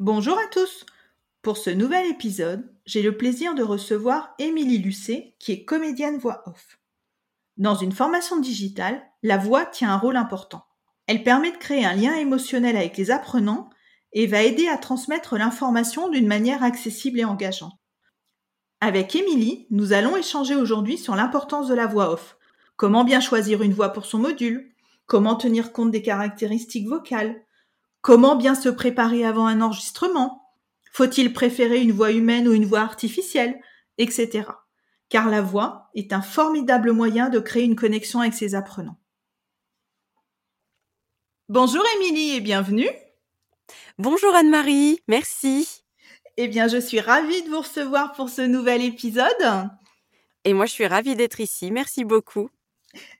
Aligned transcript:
Bonjour 0.00 0.38
à 0.38 0.46
tous 0.52 0.86
Pour 1.42 1.56
ce 1.56 1.70
nouvel 1.70 2.06
épisode, 2.06 2.72
j'ai 2.86 3.02
le 3.02 3.16
plaisir 3.16 3.56
de 3.56 3.64
recevoir 3.64 4.32
Émilie 4.38 4.78
Lucet, 4.78 5.34
qui 5.40 5.50
est 5.50 5.64
comédienne 5.64 6.18
voix 6.18 6.44
off. 6.46 6.78
Dans 7.56 7.74
une 7.74 7.90
formation 7.90 8.38
digitale, 8.38 9.02
la 9.24 9.38
voix 9.38 9.66
tient 9.66 9.90
un 9.90 9.98
rôle 9.98 10.14
important. 10.14 10.64
Elle 11.08 11.24
permet 11.24 11.50
de 11.50 11.56
créer 11.56 11.84
un 11.84 11.94
lien 11.94 12.14
émotionnel 12.14 12.76
avec 12.76 12.96
les 12.96 13.10
apprenants 13.10 13.70
et 14.12 14.28
va 14.28 14.44
aider 14.44 14.68
à 14.68 14.76
transmettre 14.76 15.36
l'information 15.36 16.08
d'une 16.08 16.28
manière 16.28 16.62
accessible 16.62 17.18
et 17.18 17.24
engageante. 17.24 17.74
Avec 18.80 19.16
Émilie, 19.16 19.66
nous 19.70 19.92
allons 19.92 20.16
échanger 20.16 20.54
aujourd'hui 20.54 20.96
sur 20.96 21.16
l'importance 21.16 21.66
de 21.66 21.74
la 21.74 21.88
voix 21.88 22.12
off. 22.12 22.38
Comment 22.76 23.02
bien 23.02 23.18
choisir 23.18 23.62
une 23.62 23.74
voix 23.74 23.92
pour 23.92 24.06
son 24.06 24.20
module? 24.20 24.72
Comment 25.06 25.34
tenir 25.34 25.72
compte 25.72 25.90
des 25.90 26.02
caractéristiques 26.02 26.86
vocales? 26.86 27.42
Comment 28.08 28.36
bien 28.36 28.54
se 28.54 28.70
préparer 28.70 29.26
avant 29.26 29.46
un 29.46 29.60
enregistrement? 29.60 30.50
Faut-il 30.92 31.34
préférer 31.34 31.82
une 31.82 31.92
voix 31.92 32.10
humaine 32.10 32.48
ou 32.48 32.54
une 32.54 32.64
voix 32.64 32.80
artificielle 32.80 33.60
Etc. 33.98 34.46
Car 35.10 35.28
la 35.28 35.42
voix 35.42 35.90
est 35.94 36.14
un 36.14 36.22
formidable 36.22 36.92
moyen 36.92 37.28
de 37.28 37.38
créer 37.38 37.64
une 37.64 37.76
connexion 37.76 38.20
avec 38.20 38.32
ses 38.32 38.54
apprenants. 38.54 38.98
Bonjour 41.50 41.84
Émilie 41.96 42.34
et 42.34 42.40
bienvenue. 42.40 42.88
Bonjour 43.98 44.34
Anne-Marie, 44.34 45.02
merci. 45.06 45.82
Eh 46.38 46.48
bien, 46.48 46.66
je 46.66 46.78
suis 46.78 47.00
ravie 47.00 47.42
de 47.42 47.50
vous 47.50 47.60
recevoir 47.60 48.14
pour 48.14 48.30
ce 48.30 48.40
nouvel 48.40 48.80
épisode. 48.80 49.68
Et 50.44 50.54
moi, 50.54 50.64
je 50.64 50.72
suis 50.72 50.86
ravie 50.86 51.14
d'être 51.14 51.40
ici. 51.40 51.70
Merci 51.70 52.06
beaucoup. 52.06 52.48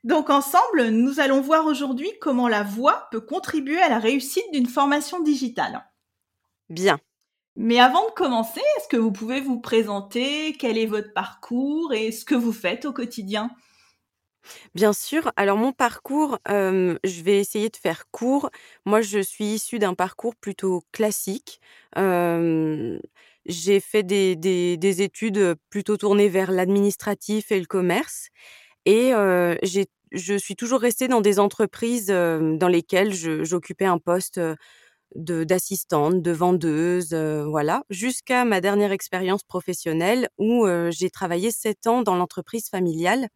Donc 0.04 0.30
ensemble, 0.30 0.88
nous 0.88 1.20
allons 1.20 1.40
voir 1.40 1.66
aujourd'hui 1.66 2.10
comment 2.20 2.48
la 2.48 2.62
voix 2.62 3.08
peut 3.10 3.20
contribuer 3.20 3.80
à 3.80 3.88
la 3.88 3.98
réussite 3.98 4.50
d'une 4.52 4.66
formation 4.66 5.20
digitale. 5.20 5.84
Bien. 6.68 6.98
Mais 7.56 7.80
avant 7.80 8.06
de 8.06 8.12
commencer, 8.12 8.60
est-ce 8.76 8.88
que 8.88 8.96
vous 8.96 9.12
pouvez 9.12 9.40
vous 9.40 9.60
présenter? 9.60 10.56
Quel 10.58 10.78
est 10.78 10.86
votre 10.86 11.12
parcours 11.12 11.92
et 11.92 12.12
ce 12.12 12.24
que 12.24 12.34
vous 12.34 12.52
faites 12.52 12.84
au 12.84 12.92
quotidien? 12.92 13.50
Bien 14.74 14.92
sûr. 14.92 15.32
Alors 15.36 15.56
mon 15.56 15.72
parcours, 15.72 16.38
euh, 16.48 16.96
je 17.04 17.22
vais 17.22 17.38
essayer 17.38 17.68
de 17.68 17.76
faire 17.76 18.04
court. 18.10 18.50
Moi, 18.86 19.00
je 19.02 19.18
suis 19.18 19.44
issue 19.46 19.78
d'un 19.78 19.94
parcours 19.94 20.36
plutôt 20.36 20.82
classique. 20.92 21.60
Euh, 21.96 22.98
j'ai 23.46 23.80
fait 23.80 24.02
des, 24.02 24.36
des, 24.36 25.02
études 25.02 25.56
plutôt 25.70 25.96
tournées 25.96 26.28
vers 26.28 26.50
l'administratif 26.50 27.50
et 27.50 27.58
le 27.58 27.66
commerce. 27.66 28.28
Et 28.90 29.12
je 30.12 30.38
suis 30.38 30.56
toujours 30.56 30.80
restée 30.80 31.08
dans 31.08 31.20
des 31.20 31.38
entreprises 31.38 32.06
dans 32.06 32.68
lesquelles 32.68 33.12
j'occupais 33.12 33.84
un 33.84 33.98
poste 33.98 34.40
d'assistante, 35.14 36.22
de 36.22 36.30
vendeuse, 36.30 37.14
voilà, 37.14 37.82
jusqu'à 37.90 38.46
ma 38.46 38.62
dernière 38.62 38.92
expérience 38.92 39.42
professionnelle 39.42 40.30
où 40.38 40.66
j'ai 40.88 41.10
travaillé 41.10 41.50
sept 41.50 41.86
ans 41.86 42.00
dans 42.00 42.16
l'entreprise 42.16 42.70
familiale, 42.70 43.28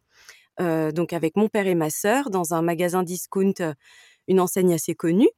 donc 0.59 1.13
avec 1.13 1.35
mon 1.35 1.49
père 1.49 1.67
et 1.67 1.75
ma 1.75 1.91
sœur 1.91 2.31
dans 2.31 2.55
un 2.55 2.63
magasin 2.63 3.03
discount, 3.03 3.53
une 4.27 4.39
enseigne 4.39 4.73
assez 4.73 4.95
connue, 4.95 5.29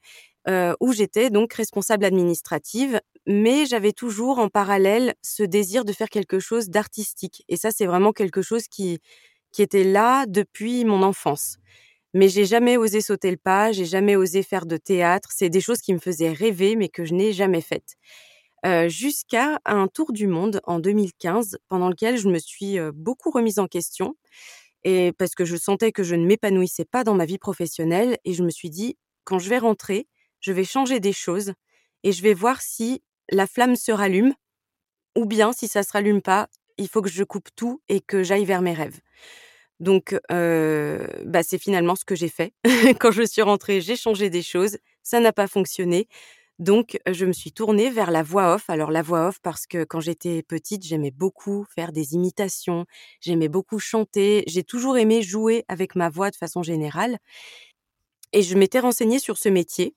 où 0.79 0.93
j'étais 0.93 1.29
donc 1.29 1.53
responsable 1.53 2.05
administrative, 2.05 3.01
mais 3.27 3.65
j'avais 3.65 3.91
toujours 3.91 4.39
en 4.39 4.47
parallèle 4.47 5.15
ce 5.23 5.43
désir 5.43 5.83
de 5.83 5.91
faire 5.91 6.09
quelque 6.09 6.39
chose 6.39 6.69
d'artistique. 6.69 7.43
Et 7.49 7.57
ça, 7.57 7.71
c'est 7.71 7.87
vraiment 7.87 8.13
quelque 8.13 8.41
chose 8.41 8.69
qui 8.69 8.99
qui 9.55 9.61
était 9.61 9.85
là 9.85 10.25
depuis 10.27 10.83
mon 10.83 11.01
enfance. 11.01 11.59
Mais 12.13 12.27
j'ai 12.27 12.43
jamais 12.43 12.75
osé 12.75 12.99
sauter 12.99 13.31
le 13.31 13.37
pas, 13.37 13.71
j'ai 13.71 13.85
jamais 13.85 14.17
osé 14.17 14.43
faire 14.43 14.65
de 14.65 14.75
théâtre. 14.75 15.29
C'est 15.33 15.49
des 15.49 15.61
choses 15.61 15.79
qui 15.79 15.93
me 15.93 15.99
faisaient 15.99 16.33
rêver, 16.33 16.75
mais 16.75 16.89
que 16.89 17.05
je 17.05 17.13
n'ai 17.13 17.31
jamais 17.31 17.61
faites. 17.61 17.95
Euh, 18.65 18.89
jusqu'à 18.89 19.61
un 19.63 19.87
tour 19.87 20.11
du 20.11 20.27
monde 20.27 20.59
en 20.65 20.79
2015, 20.79 21.57
pendant 21.69 21.87
lequel 21.87 22.17
je 22.17 22.27
me 22.27 22.37
suis 22.37 22.77
euh, 22.77 22.91
beaucoup 22.93 23.31
remise 23.31 23.57
en 23.57 23.67
question, 23.67 24.15
et 24.83 25.13
parce 25.17 25.35
que 25.35 25.45
je 25.45 25.55
sentais 25.55 25.93
que 25.93 26.03
je 26.03 26.15
ne 26.15 26.25
m'épanouissais 26.25 26.85
pas 26.85 27.05
dans 27.05 27.15
ma 27.15 27.25
vie 27.25 27.37
professionnelle, 27.37 28.17
et 28.25 28.33
je 28.33 28.43
me 28.43 28.49
suis 28.49 28.69
dit, 28.69 28.97
quand 29.23 29.39
je 29.39 29.49
vais 29.49 29.59
rentrer, 29.59 30.09
je 30.41 30.51
vais 30.51 30.65
changer 30.65 30.99
des 30.99 31.13
choses, 31.13 31.53
et 32.03 32.11
je 32.11 32.21
vais 32.21 32.33
voir 32.33 32.61
si 32.61 33.03
la 33.31 33.47
flamme 33.47 33.77
se 33.77 33.93
rallume, 33.93 34.33
ou 35.15 35.25
bien 35.25 35.53
si 35.53 35.69
ça 35.69 35.81
se 35.81 35.93
rallume 35.93 36.21
pas, 36.21 36.49
il 36.77 36.89
faut 36.89 37.01
que 37.01 37.09
je 37.09 37.23
coupe 37.23 37.47
tout 37.55 37.81
et 37.87 38.01
que 38.01 38.21
j'aille 38.21 38.45
vers 38.45 38.61
mes 38.61 38.73
rêves. 38.73 38.99
Donc, 39.79 40.15
bah, 40.29 41.43
c'est 41.43 41.57
finalement 41.57 41.95
ce 41.95 42.05
que 42.05 42.15
j'ai 42.15 42.29
fait. 42.29 42.53
Quand 42.99 43.11
je 43.11 43.23
suis 43.23 43.41
rentrée, 43.41 43.81
j'ai 43.81 43.95
changé 43.95 44.29
des 44.29 44.41
choses. 44.41 44.77
Ça 45.03 45.19
n'a 45.19 45.33
pas 45.33 45.47
fonctionné. 45.47 46.07
Donc, 46.57 46.97
je 47.05 47.25
me 47.25 47.33
suis 47.33 47.51
tournée 47.51 47.89
vers 47.89 48.11
la 48.11 48.23
voix 48.23 48.55
off. 48.55 48.69
Alors, 48.69 48.89
la 48.89 49.01
voix 49.01 49.27
off, 49.27 49.39
parce 49.41 49.67
que 49.67 49.83
quand 49.83 49.99
j'étais 49.99 50.41
petite, 50.41 50.85
j'aimais 50.85 51.11
beaucoup 51.11 51.65
faire 51.75 51.91
des 51.91 52.13
imitations, 52.13 52.85
j'aimais 53.19 53.49
beaucoup 53.49 53.77
chanter, 53.77 54.43
j'ai 54.47 54.63
toujours 54.63 54.97
aimé 54.97 55.21
jouer 55.21 55.65
avec 55.67 55.95
ma 55.95 56.07
voix 56.09 56.31
de 56.31 56.35
façon 56.37 56.63
générale. 56.63 57.17
Et 58.31 58.41
je 58.41 58.55
m'étais 58.55 58.79
renseignée 58.79 59.19
sur 59.19 59.37
ce 59.37 59.49
métier. 59.49 59.95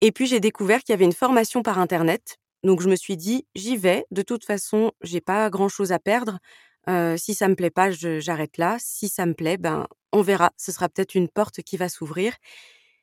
Et 0.00 0.12
puis, 0.12 0.26
j'ai 0.26 0.40
découvert 0.40 0.80
qu'il 0.82 0.94
y 0.94 0.94
avait 0.94 1.04
une 1.04 1.12
formation 1.12 1.62
par 1.62 1.78
Internet. 1.78 2.38
Donc, 2.64 2.80
je 2.80 2.88
me 2.88 2.96
suis 2.96 3.18
dit, 3.18 3.46
j'y 3.54 3.76
vais. 3.76 4.06
De 4.10 4.22
toute 4.22 4.46
façon, 4.46 4.92
j'ai 5.02 5.20
pas 5.20 5.50
grand 5.50 5.68
chose 5.68 5.92
à 5.92 5.98
perdre 5.98 6.38
si 7.16 7.34
ça 7.34 7.48
me 7.48 7.54
plaît 7.54 7.70
pas, 7.70 7.90
j'arrête 7.90 8.58
là. 8.58 8.76
Si 8.80 9.08
ça 9.08 9.26
me 9.26 9.34
plaît, 9.34 9.56
ben 9.56 9.86
on 10.12 10.22
verra. 10.22 10.50
Ce 10.56 10.72
sera 10.72 10.88
peut-être 10.88 11.14
une 11.14 11.28
porte 11.28 11.62
qui 11.62 11.76
va 11.76 11.88
s'ouvrir. 11.88 12.34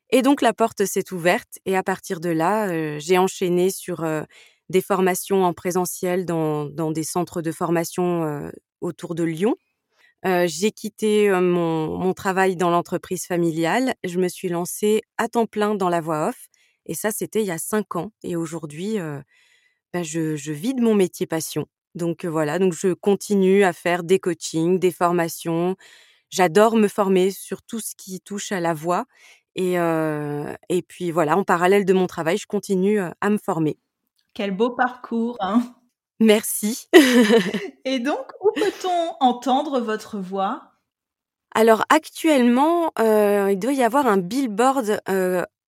Et 0.10 0.22
donc 0.22 0.42
la 0.42 0.54
porte 0.54 0.86
s'est 0.86 1.14
ouverte 1.14 1.60
et 1.66 1.76
à 1.76 1.84
partir 1.84 2.20
de 2.20 2.30
là, 2.30 2.98
j'ai 3.00 3.18
enchaîné 3.18 3.70
sur 3.70 4.06
des 4.70 4.82
formations 4.82 5.44
en 5.44 5.54
présentiel 5.54 6.26
dans, 6.26 6.92
des 6.92 7.04
centres 7.04 7.42
de 7.42 7.52
formation 7.52 8.50
autour 8.82 9.16
de 9.16 9.24
Lyon. 9.24 9.56
j'ai 10.24 10.72
quitté 10.72 11.30
mon, 11.30 11.98
mon, 11.98 12.14
travail 12.14 12.56
dans 12.56 12.70
l'entreprise 12.70 13.26
familiale. 13.26 13.96
Je 14.06 14.20
me 14.20 14.30
suis 14.30 14.50
lancée 14.50 15.02
à 15.18 15.28
temps 15.28 15.46
plein 15.46 15.76
dans 15.76 15.90
la 15.90 16.02
voix 16.02 16.30
off. 16.30 16.48
Et 16.86 16.94
ça, 16.94 17.12
c'était 17.12 17.42
il 17.42 17.48
y 17.48 17.52
a 17.52 17.58
cinq 17.58 17.98
ans. 17.98 18.12
Et 18.24 18.38
aujourd'hui, 18.38 18.98
ben 19.94 20.04
je, 20.04 20.38
je 20.38 20.52
vis 20.54 20.74
de 20.74 20.82
mon 20.82 20.96
métier 20.96 21.28
passion. 21.28 21.68
Donc 21.96 22.26
voilà, 22.26 22.60
donc 22.60 22.74
je 22.74 22.94
continue 22.94 23.64
à 23.64 23.74
faire 23.74 24.04
des 24.04 24.20
coachings, 24.20 24.80
des 24.80 24.92
formations. 24.92 25.76
J'adore 26.30 26.76
me 26.76 26.88
former 26.88 27.32
sur 27.32 27.62
tout 27.62 27.80
ce 27.80 27.96
qui 27.96 28.20
touche 28.22 28.52
à 28.52 28.60
la 28.60 28.74
voix. 28.74 29.06
Et, 29.56 29.74
et 30.70 30.82
puis 30.84 31.10
voilà, 31.10 31.36
en 31.36 31.44
parallèle 31.44 31.84
de 31.84 31.94
mon 31.94 32.06
travail, 32.06 32.38
je 32.38 32.46
continue 32.46 33.00
à 33.00 33.30
me 33.30 33.40
former. 33.40 33.80
Quel 34.36 34.52
beau 34.52 34.70
parcours. 34.70 35.36
Hein 35.40 35.64
Merci. 36.20 36.90
et 37.86 38.00
donc, 38.00 38.28
où 38.42 38.52
peut-on 38.54 39.16
entendre 39.20 39.80
votre 39.80 40.20
voix? 40.20 40.74
Alors 41.56 41.86
actuellement, 41.90 42.92
il 43.00 43.58
doit 43.58 43.74
y 43.74 43.84
avoir 43.84 44.06
un 44.06 44.18
billboard. 44.18 45.02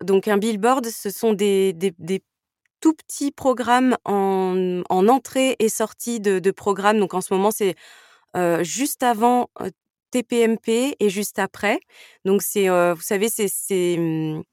donc 0.03 0.27
un 0.27 0.37
billboard, 0.37 0.85
ce 0.85 1.09
sont 1.09 1.33
des, 1.33 1.73
des, 1.73 1.95
des 1.97 2.23
tout 2.79 2.93
petit 2.93 3.31
programme 3.31 3.97
en, 4.05 4.81
en 4.89 5.07
entrée 5.07 5.55
et 5.59 5.69
sortie 5.69 6.19
de, 6.19 6.51
programme. 6.51 6.99
Donc 6.99 7.13
en 7.13 7.21
ce 7.21 7.33
moment, 7.33 7.51
c'est 7.51 7.75
euh, 8.35 8.63
juste 8.63 9.03
avant 9.03 9.49
euh, 9.61 9.69
TPMP 10.11 10.95
et 10.99 11.09
juste 11.09 11.39
après. 11.39 11.79
Donc 12.25 12.41
c'est, 12.41 12.69
euh, 12.69 12.93
vous 12.93 13.01
savez, 13.01 13.29
c'est 13.29 13.97
mmh, 13.97 14.43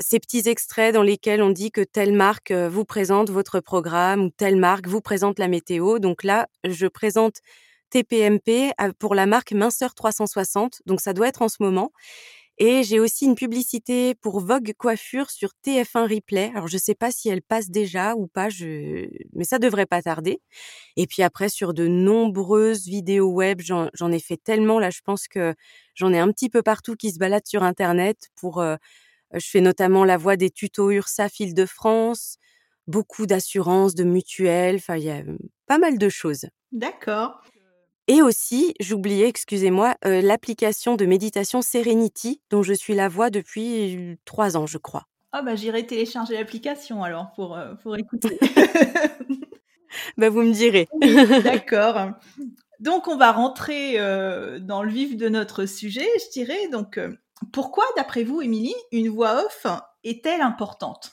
ces 0.00 0.18
petits 0.18 0.48
extraits 0.48 0.94
dans 0.94 1.02
lesquels 1.02 1.42
on 1.42 1.50
dit 1.50 1.70
que 1.70 1.82
telle 1.82 2.12
marque 2.12 2.52
vous 2.52 2.84
présente 2.84 3.30
votre 3.30 3.60
programme 3.60 4.24
ou 4.24 4.30
telle 4.30 4.56
marque 4.56 4.88
vous 4.88 5.00
présente 5.00 5.38
la 5.38 5.48
météo. 5.48 5.98
Donc 5.98 6.24
là, 6.24 6.48
je 6.64 6.86
présente 6.86 7.40
TPMP 7.90 8.72
pour 8.98 9.14
la 9.14 9.26
marque 9.26 9.52
Minceur 9.52 9.94
360. 9.94 10.82
Donc 10.86 11.00
ça 11.00 11.12
doit 11.12 11.28
être 11.28 11.42
en 11.42 11.48
ce 11.48 11.58
moment. 11.60 11.92
Et 12.58 12.82
j'ai 12.84 13.00
aussi 13.00 13.26
une 13.26 13.34
publicité 13.34 14.14
pour 14.14 14.40
Vogue 14.40 14.72
Coiffure 14.78 15.30
sur 15.30 15.50
TF1 15.64 16.14
Replay. 16.14 16.50
Alors 16.54 16.68
je 16.68 16.78
sais 16.78 16.94
pas 16.94 17.10
si 17.10 17.28
elle 17.28 17.42
passe 17.42 17.68
déjà 17.68 18.14
ou 18.14 18.28
pas, 18.28 18.48
je... 18.48 19.08
mais 19.34 19.44
ça 19.44 19.58
devrait 19.58 19.84
pas 19.84 20.00
tarder. 20.00 20.40
Et 20.96 21.06
puis 21.06 21.22
après 21.22 21.50
sur 21.50 21.74
de 21.74 21.86
nombreuses 21.86 22.86
vidéos 22.86 23.30
web, 23.30 23.60
j'en 23.60 24.12
ai 24.12 24.18
fait 24.20 24.38
tellement 24.38 24.78
là, 24.78 24.88
je 24.88 25.00
pense 25.04 25.28
que 25.28 25.54
j'en 25.94 26.12
ai 26.14 26.18
un 26.18 26.32
petit 26.32 26.48
peu 26.48 26.62
partout 26.62 26.94
qui 26.96 27.10
se 27.10 27.18
baladent 27.18 27.46
sur 27.46 27.62
internet 27.62 28.30
pour 28.36 28.60
euh, 28.60 28.76
je 29.34 29.46
fais 29.46 29.60
notamment 29.60 30.04
la 30.04 30.16
voix 30.16 30.36
des 30.36 30.50
tutos 30.50 30.90
URSAF 30.90 31.40
Île-de-France, 31.40 32.38
beaucoup 32.86 33.26
d'assurances, 33.26 33.94
de 33.94 34.04
mutuelles, 34.04 34.76
enfin 34.76 34.96
il 34.96 35.04
y 35.04 35.10
a 35.10 35.22
pas 35.66 35.78
mal 35.78 35.98
de 35.98 36.08
choses. 36.08 36.46
D'accord. 36.72 37.42
Et 38.08 38.22
aussi, 38.22 38.74
j'oubliais, 38.78 39.28
excusez-moi, 39.28 39.96
l'application 40.02 40.96
de 40.96 41.06
méditation 41.06 41.60
Serenity, 41.60 42.40
dont 42.50 42.62
je 42.62 42.72
suis 42.72 42.94
la 42.94 43.08
voix 43.08 43.30
depuis 43.30 44.18
trois 44.24 44.56
ans, 44.56 44.66
je 44.66 44.78
crois. 44.78 45.04
Ah 45.32 45.42
bah 45.42 45.54
j'irai 45.54 45.84
télécharger 45.86 46.34
l'application 46.34 47.02
alors 47.02 47.32
pour, 47.34 47.58
pour 47.82 47.96
écouter. 47.96 48.38
bah 50.16 50.30
vous 50.30 50.42
me 50.42 50.52
direz. 50.52 50.88
D'accord. 51.42 52.12
Donc 52.80 53.08
on 53.08 53.16
va 53.16 53.32
rentrer 53.32 53.98
dans 54.60 54.82
le 54.82 54.90
vif 54.90 55.16
de 55.16 55.28
notre 55.28 55.66
sujet, 55.66 56.06
je 56.24 56.30
dirais. 56.32 56.68
Donc 56.68 56.98
pourquoi, 57.52 57.84
d'après 57.96 58.24
vous, 58.24 58.40
Émilie, 58.40 58.74
une 58.92 59.08
voix 59.08 59.44
off 59.44 59.66
est-elle 60.04 60.40
importante? 60.40 61.12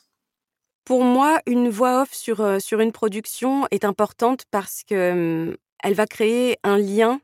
Pour 0.86 1.04
moi, 1.04 1.40
une 1.46 1.70
voix 1.70 2.02
off 2.02 2.14
sur, 2.14 2.62
sur 2.62 2.82
une 2.82 2.92
production 2.92 3.68
est 3.72 3.86
importante 3.86 4.46
parce 4.52 4.84
que 4.84 5.58
elle 5.84 5.94
va 5.94 6.08
créer 6.08 6.58
un 6.64 6.78
lien, 6.78 7.22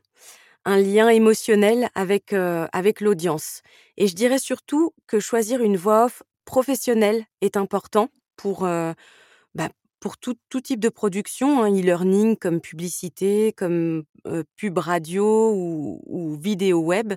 un 0.64 0.76
lien 0.76 1.08
émotionnel 1.08 1.88
avec, 1.94 2.32
avec 2.32 3.00
l'audience. 3.00 3.62
Et 3.96 4.06
je 4.06 4.14
dirais 4.14 4.38
surtout 4.38 4.92
que 5.06 5.18
choisir 5.18 5.62
une 5.62 5.76
voix 5.76 6.04
off 6.04 6.22
professionnelle 6.44 7.24
est 7.40 7.56
important 7.56 8.08
pour, 8.36 8.60
bah, 8.60 9.68
pour 9.98 10.18
tout, 10.18 10.36
tout, 10.48 10.60
type 10.60 10.80
de 10.80 10.88
production, 10.88 11.62
hein, 11.62 11.70
e-learning 11.70 12.36
comme 12.36 12.60
publicité, 12.60 13.52
comme 13.56 14.04
pub 14.56 14.78
radio 14.78 15.52
ou, 15.52 16.02
ou 16.06 16.36
vidéo 16.36 16.80
web. 16.80 17.14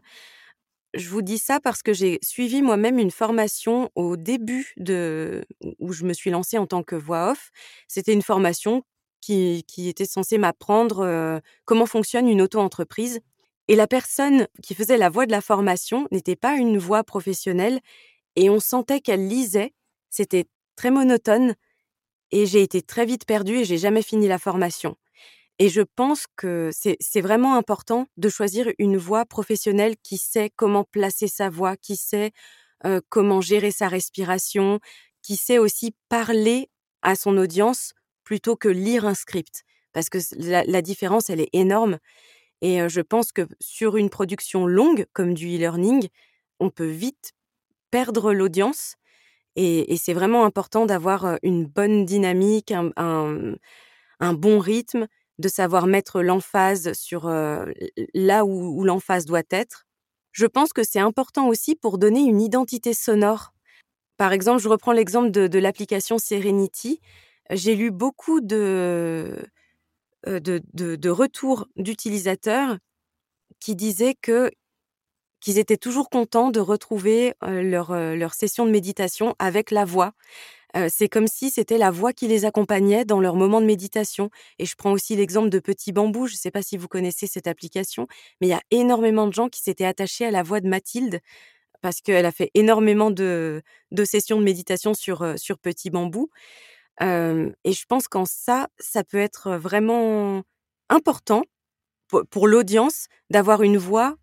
Je 0.94 1.10
vous 1.10 1.24
dis 1.24 1.40
ça 1.40 1.60
parce 1.60 1.82
que 1.82 1.92
j'ai 1.92 2.20
suivi 2.22 2.62
moi-même 2.62 3.00
une 3.00 3.10
formation 3.10 3.90
au 3.96 4.16
début 4.16 4.74
de 4.78 5.44
où 5.80 5.92
je 5.92 6.06
me 6.06 6.14
suis 6.14 6.30
lancée 6.30 6.60
en 6.60 6.68
tant 6.68 6.84
que 6.84 6.96
voix 6.96 7.32
off. 7.32 7.50
C'était 7.88 8.14
une 8.14 8.22
formation 8.22 8.84
qui, 9.24 9.90
était 9.90 10.06
censée 10.06 10.38
m'apprendre 10.38 11.42
comment 11.66 11.86
fonctionne 11.86 12.28
une 12.28 12.42
auto-entreprise. 12.42 13.22
Et 13.68 13.76
la 13.76 13.88
personne 13.88 14.48
qui 14.62 14.76
faisait 14.76 14.98
la 14.98 15.10
voix 15.10 15.26
de 15.26 15.32
la 15.32 15.42
formation 15.42 16.08
n'était 16.12 16.36
pas 16.36 16.56
une 16.56 16.78
voix 16.78 17.04
professionnelle 17.04 17.80
et 18.36 18.50
on 18.50 18.60
sentait 18.60 19.00
qu'elle 19.00 19.28
lisait. 19.28 19.74
C'était 20.10 20.46
très 20.76 20.92
monotone 20.92 21.56
et 22.32 22.46
j'ai 22.46 22.62
été 22.62 22.82
très 22.82 23.06
vite 23.06 23.26
perdue 23.26 23.60
et 23.60 23.66
j'ai 23.66 23.78
jamais 23.78 24.02
fini 24.02 24.28
la 24.28 24.40
formation. 24.40 24.96
Et 25.60 25.70
je 25.70 25.82
pense 25.82 26.26
que 26.36 26.72
c'est 26.74 27.22
vraiment 27.22 27.56
important 27.56 28.08
de 28.18 28.28
choisir 28.28 28.70
une 28.80 28.98
voix 28.98 29.26
professionnelle 29.26 29.96
qui 30.04 30.18
sait 30.18 30.52
comment 30.56 30.84
placer 30.84 31.28
sa 31.28 31.50
voix, 31.50 31.78
qui 31.78 31.96
sait 31.96 32.32
comment 33.08 33.40
gérer 33.40 33.72
sa 33.72 33.88
respiration, 33.88 34.80
qui 35.22 35.38
sait 35.38 35.60
aussi 35.60 35.96
parler 36.10 36.70
à 37.02 37.16
son 37.16 37.38
audience 37.38 37.94
plutôt 38.24 38.56
que 38.56 38.70
lire 38.70 39.06
un 39.06 39.14
script. 39.14 39.64
Parce 39.92 40.10
que 40.10 40.18
la, 40.38 40.82
différence, 40.82 41.30
elle 41.30 41.40
est 41.40 41.50
énorme. 41.54 42.00
Et 42.62 42.88
je 42.90 43.02
pense 43.02 43.32
que 43.32 43.48
sur 43.60 43.98
une 43.98 44.10
production 44.10 44.66
longue, 44.66 45.06
comme 45.14 45.34
du 45.34 45.48
e-learning, 45.56 46.08
on 46.60 46.70
peut 46.70 46.88
vite 46.88 47.34
perdre 47.92 48.34
l'audience. 48.34 48.96
Et, 49.56 49.98
c'est 49.98 50.14
vraiment 50.14 50.46
important 50.46 50.86
d'avoir 50.86 51.38
une 51.44 51.66
bonne 51.66 52.06
dynamique, 52.06 52.72
un, 52.72 54.34
bon 54.34 54.60
rythme 54.60 55.08
de 55.40 55.48
savoir 55.48 55.86
mettre 55.86 56.22
l'emphase 56.22 56.94
sur 56.94 57.28
là 58.14 58.46
où, 58.46 58.84
l'emphase 58.84 59.26
doit 59.26 59.44
être. 59.52 59.86
Je 60.32 60.48
pense 60.48 60.74
que 60.74 60.84
c'est 60.84 61.00
important 61.00 61.48
aussi 61.48 61.76
pour 61.76 62.00
donner 62.00 62.22
une 62.22 62.42
identité 62.42 62.94
sonore. 62.94 63.54
Par 64.18 64.32
exemple, 64.32 64.62
je 64.62 64.70
reprends 64.70 64.92
l'exemple 64.92 65.30
de, 65.30 65.60
l'application 65.60 66.18
Serenity. 66.18 67.00
J'ai 67.54 67.76
lu 67.76 67.92
beaucoup 67.92 68.42
de, 68.42 69.46
de, 70.26 71.10
retours 71.10 71.68
d'utilisateurs 71.76 72.78
qui 73.60 73.76
disaient 73.76 74.16
que 74.22 74.52
qu'ils 75.40 75.60
étaient 75.60 75.78
toujours 75.78 76.10
contents 76.10 76.52
de 76.52 76.62
retrouver 76.62 77.34
leur, 77.42 77.94
leur 77.94 78.34
session 78.34 78.66
de 78.66 78.72
méditation 78.72 79.36
avec 79.40 79.72
la 79.72 79.84
voix, 79.84 80.14
c'est 80.90 81.08
comme 81.08 81.28
si 81.28 81.52
c'était 81.52 81.78
la 81.78 81.92
voix 81.92 82.14
qui 82.14 82.28
les 82.28 82.46
accompagnait 82.46 83.06
dans 83.06 83.20
leur 83.20 83.36
moment 83.36 83.62
de 83.62 83.66
méditation. 83.66 84.30
Et 84.58 84.66
je 84.66 84.76
prends 84.76 84.92
aussi 84.92 85.16
l'exemple 85.16 85.50
de 85.50 85.60
Petit 85.60 85.92
Bambou. 85.92 86.28
Je 86.28 86.34
ne 86.34 86.38
sais 86.38 86.52
pas 86.52 86.64
si 86.64 86.78
vous 86.78 86.88
connaissez 86.88 87.28
cette 87.28 87.48
application, 87.48 88.08
mais 88.42 88.48
il 88.48 88.50
y 88.50 88.54
a 88.54 88.62
énormément 88.72 89.28
de 89.28 89.34
gens 89.34 89.50
qui 89.50 89.62
s'étaient 89.62 89.86
attachés 89.86 90.26
à 90.26 90.32
la 90.32 90.42
voix 90.42 90.62
de 90.62 90.68
Mathilde 90.68 91.20
parce 91.82 92.02
qu'elle 92.02 92.26
a 92.26 92.32
fait 92.32 92.50
énormément 92.54 93.12
de, 93.12 93.62
sessions 94.06 94.40
de 94.40 94.46
méditation 94.46 94.94
sur, 94.94 95.38
sur 95.38 95.60
Petit 95.60 95.90
Bambou. 95.90 96.30
Et 97.02 97.74
je 97.74 97.86
pense 97.88 98.08
qu'en 98.08 98.26
ça, 98.26 98.68
ça 98.80 99.04
peut 99.04 99.18
être 99.18 99.52
vraiment 99.52 100.44
important 100.90 101.44
pour, 102.30 102.48
l'audience 102.48 103.08
d'avoir 103.30 103.64
une 103.64 103.78
voix 103.78 104.16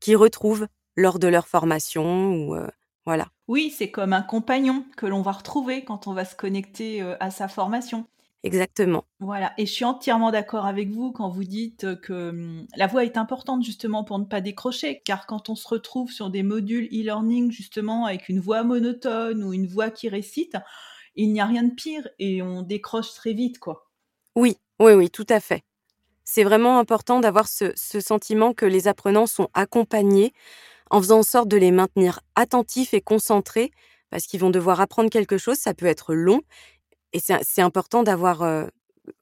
qu'ils 0.00 0.16
retrouvent 0.16 0.68
lors 0.96 1.18
de 1.18 1.28
leur 1.28 1.48
formation 1.48 2.34
ou 2.34 2.56
voilà. 3.04 3.26
Oui, 3.48 3.74
c'est 3.76 3.90
comme 3.90 4.12
un 4.12 4.22
compagnon 4.22 4.84
que 4.96 5.06
l'on 5.06 5.22
va 5.22 5.32
retrouver 5.32 5.84
quand 5.84 6.06
on 6.06 6.12
va 6.12 6.24
se 6.24 6.36
connecter 6.36 7.02
à 7.18 7.30
sa 7.30 7.48
formation. 7.48 8.06
Exactement. 8.44 9.04
Voilà, 9.20 9.52
et 9.56 9.66
je 9.66 9.72
suis 9.72 9.84
entièrement 9.84 10.32
d'accord 10.32 10.66
avec 10.66 10.90
vous 10.90 11.12
quand 11.12 11.28
vous 11.28 11.44
dites 11.44 12.00
que 12.00 12.32
mmh, 12.32 12.66
la 12.76 12.86
voix 12.88 13.04
est 13.04 13.16
importante 13.16 13.64
justement 13.64 14.02
pour 14.02 14.18
ne 14.18 14.24
pas 14.24 14.40
décrocher, 14.40 15.00
car 15.04 15.26
quand 15.26 15.48
on 15.48 15.54
se 15.54 15.68
retrouve 15.68 16.10
sur 16.10 16.28
des 16.28 16.42
modules 16.42 16.86
e-learning 16.86 17.52
justement 17.52 18.06
avec 18.06 18.28
une 18.28 18.40
voix 18.40 18.64
monotone 18.64 19.44
ou 19.44 19.52
une 19.52 19.68
voix 19.68 19.90
qui 19.90 20.08
récite, 20.08 20.56
il 21.14 21.32
n'y 21.32 21.40
a 21.40 21.46
rien 21.46 21.62
de 21.62 21.74
pire 21.74 22.08
et 22.18 22.42
on 22.42 22.62
décroche 22.62 23.14
très 23.14 23.32
vite, 23.32 23.58
quoi. 23.58 23.90
Oui, 24.34 24.56
oui, 24.80 24.92
oui, 24.92 25.10
tout 25.10 25.26
à 25.28 25.40
fait. 25.40 25.62
C'est 26.24 26.44
vraiment 26.44 26.78
important 26.78 27.20
d'avoir 27.20 27.48
ce 27.48 27.74
sentiment 27.76 28.54
que 28.54 28.64
les 28.64 28.88
apprenants 28.88 29.26
sont 29.26 29.48
accompagnés 29.54 30.32
en 30.92 31.00
faisant 31.00 31.20
en 31.20 31.22
sorte 31.24 31.48
de 31.48 31.56
les 31.56 31.72
maintenir 31.72 32.20
attentifs 32.36 32.92
et 32.92 33.00
concentrés, 33.00 33.72
parce 34.10 34.26
qu'ils 34.26 34.40
vont 34.40 34.50
devoir 34.50 34.80
apprendre 34.80 35.08
quelque 35.08 35.38
chose, 35.38 35.56
ça 35.56 35.72
peut 35.72 35.86
être 35.86 36.14
long, 36.14 36.42
et 37.14 37.18
c'est 37.20 37.62
important 37.62 38.02
d'avoir, 38.02 38.42
euh, 38.42 38.66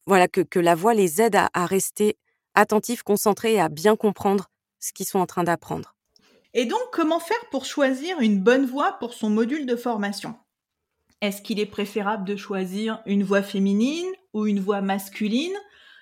voilà, 0.05 0.27
que, 0.27 0.59
la 0.59 0.75
voix 0.75 0.95
les 0.95 1.23
aide 1.23 1.37
à, 1.37 1.67
rester 1.67 2.19
attentifs, 2.57 3.05
concentrés 3.05 3.55
et 3.55 3.61
à 3.61 3.69
bien 3.69 3.95
comprendre 3.95 4.51
ce 4.81 4.93
qu'ils 4.93 5.07
sont 5.07 5.21
en 5.21 5.27
train 5.27 5.45
d'apprendre. 5.45 5.95
Et 6.55 6.67
donc, 6.67 6.81
comment 6.93 7.21
faire 7.21 7.49
pour 7.53 7.65
choisir 7.65 8.19
une 8.19 8.41
bonne 8.41 8.67
voix 8.67 8.97
pour 8.99 9.15
son 9.15 9.31
module 9.31 9.65
de 9.65 9.77
formation? 9.77 10.35
Est-ce 11.21 11.43
qu'il 11.43 11.61
est 11.61 11.67
préférable 11.67 12.25
de 12.25 12.37
choisir 12.37 13.03
une 13.05 13.23
voix 13.23 13.43
féminine 13.43 14.09
ou 14.33 14.47
une 14.47 14.61
voix 14.61 14.81
masculine? 14.81 15.55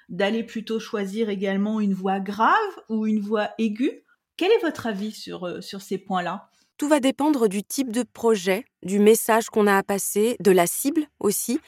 D'aller 0.09 0.43
plutôt 0.43 0.81
choisir 0.81 1.29
également 1.29 1.81
une 1.81 1.93
voix 1.93 2.21
grave 2.21 2.57
ou 2.89 3.07
une 3.07 3.21
voix 3.21 3.51
aiguë? 3.59 4.05
Quel 4.37 4.53
est 4.53 4.63
votre 4.63 4.87
avis 4.87 5.13
sur, 5.13 5.45
euh, 5.45 5.61
sur 5.61 5.83
ces 5.83 5.99
points-là? 5.99 6.49
Tout 6.79 6.89
va 6.89 7.01
dépendre 7.01 7.49
du 7.49 7.65
type 7.65 7.91
de 7.91 8.05
projet, 8.05 8.65
du 8.85 9.01
message 9.01 9.51
qu'on 9.51 9.67
a 9.67 9.77
à 9.77 9.83
passer, 9.83 10.37
de 10.39 10.53
la 10.53 10.69
cible 10.69 11.07
aussi, 11.19 11.59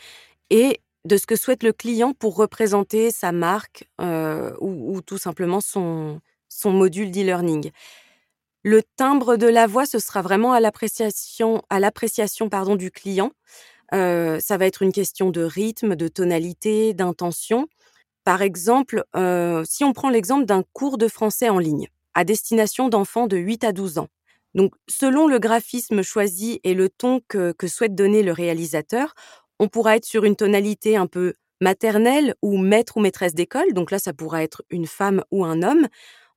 et 0.50 0.80
de 1.04 1.16
ce 1.16 1.26
que 1.26 1.34
souhaite 1.34 1.64
le 1.64 1.72
client 1.72 2.12
pour 2.12 2.36
représenter 2.36 3.10
sa 3.10 3.32
marque 3.32 3.88
euh, 4.00 4.52
ou, 4.60 5.00
tout 5.02 5.18
simplement 5.18 5.60
son, 5.60 6.20
son 6.48 6.70
module 6.70 7.10
d'e-learning. 7.10 7.72
Le 8.62 8.82
timbre 8.96 9.36
de 9.36 9.46
la 9.46 9.66
voix, 9.66 9.86
ce 9.86 9.98
sera 9.98 10.22
vraiment 10.22 10.52
à 10.52 10.60
l'appréciation, 10.60 11.62
à 11.70 11.80
l'appréciation 11.80 12.48
pardon 12.48 12.76
du 12.76 12.90
client. 12.90 13.32
Euh, 13.92 14.38
ça 14.40 14.56
va 14.56 14.66
être 14.66 14.82
une 14.82 14.92
question 14.92 15.30
de 15.30 15.42
rythme, 15.42 15.96
de 15.96 16.08
tonalité, 16.08 16.94
d'intention. 16.94 17.66
Par 18.24 18.42
exemple, 18.42 19.02
si 19.64 19.82
on 19.82 19.92
prend 19.94 20.10
l'exemple 20.10 20.44
d'un 20.44 20.62
cours 20.74 20.98
de 20.98 21.08
français 21.08 21.48
en 21.48 21.58
ligne 21.58 21.88
à 22.14 22.24
destination 22.24 22.88
d'enfants 22.88 23.26
de 23.26 23.36
8 23.36 23.64
à 23.64 23.72
12 23.72 23.98
ans. 23.98 24.08
Donc, 24.54 24.74
selon 24.88 25.28
le 25.28 25.38
graphisme 25.38 26.02
choisi 26.02 26.60
et 26.64 26.74
le 26.74 26.88
ton 26.88 27.20
que, 27.28 27.54
souhaite 27.68 27.94
donner 27.94 28.22
le 28.22 28.32
réalisateur, 28.32 29.14
on 29.58 29.68
pourra 29.68 29.96
être 29.96 30.04
sur 30.04 30.24
une 30.24 30.36
tonalité 30.36 30.96
un 30.96 31.06
peu 31.06 31.34
maternelle 31.60 32.34
ou 32.42 32.56
maître 32.58 32.96
ou 32.96 33.00
maîtresse 33.00 33.34
d'école. 33.34 33.72
Donc 33.74 33.90
là, 33.90 33.98
ça 33.98 34.12
pourra 34.12 34.42
être 34.42 34.62
une 34.70 34.86
femme 34.86 35.22
ou 35.30 35.44
un 35.44 35.62
homme. 35.62 35.86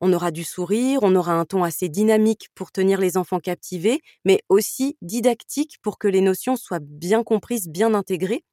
On 0.06 0.12
aura 0.12 0.32
du 0.32 0.44
sourire, 0.44 1.00
on 1.02 1.16
aura 1.16 1.32
un 1.32 1.46
ton 1.46 1.64
assez 1.64 1.88
dynamique 1.88 2.50
pour 2.56 2.74
tenir 2.74 3.00
les 3.00 3.16
enfants 3.16 3.40
captivés, 3.40 4.02
mais 4.26 4.42
aussi 4.50 4.98
didactique 5.02 5.78
pour 5.82 5.98
que 5.98 6.10
les 6.10 6.20
notions 6.20 6.58
soient 6.58 6.82
bien 6.82 7.24
comprises, 7.24 7.70
bien 7.70 7.94
intégrées. 7.94 8.44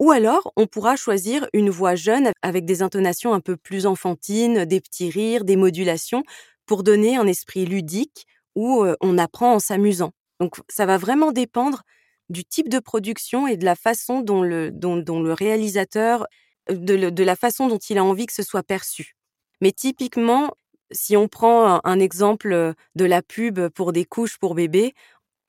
Ou 0.00 0.12
alors, 0.12 0.50
on 0.56 0.66
pourra 0.66 0.96
choisir 0.96 1.46
une 1.52 1.68
voix 1.68 1.94
jeune 1.94 2.32
avec 2.40 2.64
des 2.64 2.80
intonations 2.80 3.34
un 3.34 3.40
peu 3.40 3.58
plus 3.58 3.84
enfantines, 3.84 4.64
des 4.64 4.80
petits 4.80 5.10
rires, 5.10 5.44
des 5.44 5.56
modulations, 5.56 6.22
pour 6.64 6.82
donner 6.82 7.18
un 7.18 7.26
esprit 7.26 7.66
ludique 7.66 8.26
où 8.54 8.86
on 9.02 9.18
apprend 9.18 9.52
en 9.52 9.58
s'amusant. 9.58 10.12
Donc 10.40 10.56
ça 10.70 10.86
va 10.86 10.96
vraiment 10.96 11.32
dépendre 11.32 11.82
du 12.30 12.46
type 12.46 12.70
de 12.70 12.78
production 12.78 13.46
et 13.46 13.58
de 13.58 13.66
la 13.66 13.76
façon 13.76 14.22
dont 14.22 14.40
le, 14.40 14.70
dont, 14.70 14.96
le 14.96 15.32
réalisateur, 15.34 16.26
de, 16.70 17.22
la 17.22 17.36
façon 17.36 17.68
dont 17.68 17.76
il 17.76 17.98
a 17.98 18.04
envie 18.04 18.24
que 18.24 18.32
ce 18.32 18.42
soit 18.42 18.62
perçu. 18.62 19.16
Mais 19.60 19.72
typiquement, 19.72 20.50
si 20.94 21.16
on 21.16 21.28
prend 21.28 21.80
un, 21.84 22.00
exemple 22.00 22.74
de 22.94 23.04
la 23.04 23.20
pub 23.20 23.68
pour 23.68 23.92
des 23.92 24.04
couches 24.04 24.38
pour 24.38 24.54
bébés, 24.54 24.94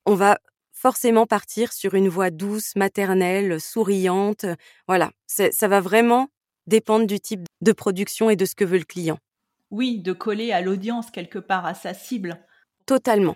on 0.05 0.15
va 0.15 0.39
forcément 0.71 1.25
partir 1.25 1.71
sur 1.71 1.93
une 1.93 2.09
voix 2.09 2.31
douce, 2.31 2.75
maternelle, 2.75 3.61
souriante. 3.61 4.45
Voilà, 4.87 5.11
ça 5.27 5.67
va 5.67 5.79
vraiment 5.79 6.27
dépendre 6.67 7.07
du 7.07 7.19
type 7.19 7.47
de 7.61 7.71
production 7.71 8.29
et 8.29 8.35
de 8.35 8.45
ce 8.45 8.55
que 8.55 8.65
veut 8.65 8.77
le 8.77 8.83
client. 8.83 9.19
Oui, 9.71 9.99
de 9.99 10.13
coller 10.13 10.51
à 10.51 10.61
l'audience 10.61 11.11
quelque 11.11 11.39
part, 11.39 11.65
à 11.65 11.73
sa 11.73 11.93
cible. 11.93 12.39
Totalement. 12.85 13.35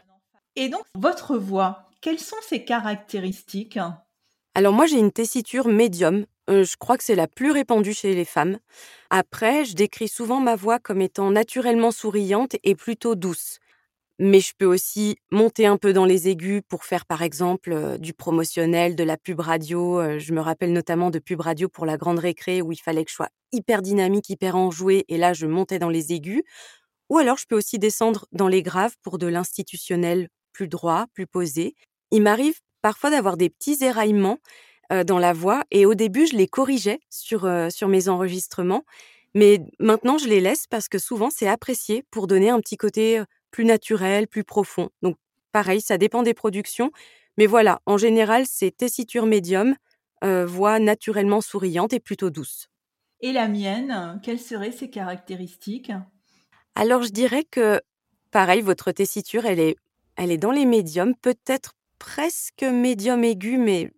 Et 0.56 0.70
donc, 0.70 0.84
votre 0.96 1.38
voix, 1.38 1.90
quelles 2.02 2.20
sont 2.20 2.38
ses 2.48 2.66
caractéristiques? 2.66 3.80
Alors 4.56 4.74
moi, 4.74 4.86
j'ai 4.86 5.00
une 5.00 5.12
tessiture 5.12 5.68
médium. 5.68 6.26
Euh, 6.50 6.64
je 6.64 6.78
crois 6.78 6.98
que 6.98 7.04
c'est 7.04 7.16
la 7.16 7.28
plus 7.28 7.52
répandue 7.52 7.94
chez 7.94 8.14
les 8.16 8.26
femmes. 8.26 8.58
Après, 9.10 9.66
je 9.66 9.76
décris 9.76 10.08
souvent 10.08 10.40
ma 10.40 10.56
voix 10.56 10.80
comme 10.80 11.02
étant 11.02 11.32
naturellement 11.32 11.92
souriante 11.92 12.56
et 12.64 12.76
plutôt 12.76 13.16
douce 13.16 13.60
mais 14.20 14.40
je 14.40 14.54
peux 14.58 14.66
aussi 14.66 15.18
monter 15.32 15.66
un 15.66 15.78
peu 15.78 15.94
dans 15.94 16.06
les 16.06 16.30
aigus 16.30 16.62
pour 16.70 16.86
faire 16.86 17.06
par 17.06 17.24
exemple 17.24 17.98
du 18.00 18.14
promotionnel, 18.14 18.96
de 18.96 19.04
la 19.04 19.18
pub 19.18 19.42
radio. 19.42 20.20
je 20.20 20.34
me 20.34 20.42
rappelle 20.42 20.74
notamment 20.74 21.10
de 21.10 21.20
pub 21.20 21.42
radio 21.42 21.68
pour 21.70 21.86
la 21.86 21.98
grande 21.98 22.20
récré 22.20 22.62
où 22.62 22.72
il 22.72 22.80
fallait 22.80 23.04
que 23.06 23.12
je 23.12 23.16
sois 23.16 23.30
hyper 23.52 23.82
dynamique, 23.82 24.30
hyper 24.30 24.56
enjouée 24.56 25.06
et 25.10 25.18
là 25.18 25.34
je 25.34 25.48
montais 25.48 25.80
dans 25.80 25.90
les 25.90 26.14
aigus. 26.14 26.44
Ou 27.10 27.18
alors 27.18 27.38
je 27.38 27.46
peux 27.48 27.58
aussi 27.58 27.80
descendre 27.80 28.26
dans 28.32 28.48
les 28.48 28.64
graves 28.64 28.96
pour 29.04 29.18
de 29.18 29.28
l'institutionnel 29.28 30.30
plus 30.54 30.68
droit, 30.68 31.08
plus 31.14 31.28
posé. 31.28 31.76
Il 32.12 32.22
m'arrive 32.22 32.60
parfois 32.82 33.10
d'avoir 33.12 33.38
des 33.38 33.50
petits 33.50 33.78
éraillements 33.84 34.40
dans 35.06 35.20
la 35.20 35.34
voix 35.34 35.64
et 35.72 35.86
au 35.86 35.94
début 35.94 36.26
je 36.26 36.36
les 36.36 36.48
corrigeais 36.48 37.00
sur, 37.10 37.48
sur 37.70 37.88
mes 37.88 38.10
enregistrements. 38.10 38.84
Mais 39.36 39.60
maintenant, 39.80 40.18
je 40.18 40.28
les 40.28 40.42
laisse 40.42 40.66
parce 40.66 40.88
que 40.90 40.98
souvent, 40.98 41.30
c'est 41.30 41.48
apprécié 41.48 42.04
pour 42.10 42.26
donner 42.26 42.50
un 42.50 42.60
petit 42.60 42.78
côté 42.78 43.22
plus 43.52 43.66
naturel, 43.66 44.28
plus 44.28 44.44
profond. 44.44 44.90
Donc 45.02 45.18
pareil, 45.52 45.82
ça 45.82 45.98
dépend 45.98 46.24
des 46.24 46.34
productions. 46.34 46.92
Mais 47.38 47.46
voilà, 47.46 47.82
en 47.86 47.98
général, 47.98 48.46
c'est 48.48 48.76
tessiture 48.76 49.26
médium, 49.26 49.76
euh, 50.24 50.46
voix 50.46 50.80
naturellement 50.80 51.42
souriante 51.42 51.94
et 51.94 52.00
plutôt 52.00 52.30
douce. 52.30 52.68
Et 53.22 53.32
la 53.32 53.48
mienne, 53.48 54.20
quelles 54.24 54.40
seraient 54.40 54.72
ses 54.72 54.90
caractéristiques? 54.90 55.92
Alors 56.76 57.04
je 57.04 57.10
dirais 57.10 57.44
que, 57.44 57.82
pareil, 58.32 58.62
votre 58.62 58.92
tessiture, 58.92 59.46
elle 59.46 59.60
est, 59.60 59.76
elle 60.16 60.32
est 60.32 60.38
dans 60.38 60.52
les 60.52 60.66
médiums, 60.66 61.16
peut-être 61.16 61.76
presque 62.00 62.64
médium 62.64 63.24
aigu, 63.24 63.58
mais 63.58 63.92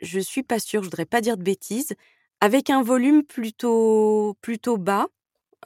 je 0.00 0.20
suis 0.20 0.42
pas 0.42 0.58
sûre, 0.58 0.82
je 0.82 0.86
voudrais 0.88 1.06
pas 1.06 1.20
dire 1.20 1.36
de 1.36 1.42
bêtises, 1.42 1.94
avec 2.40 2.70
un 2.70 2.82
volume 2.82 3.24
plutôt, 3.24 4.36
plutôt 4.40 4.76
bas, 4.76 5.08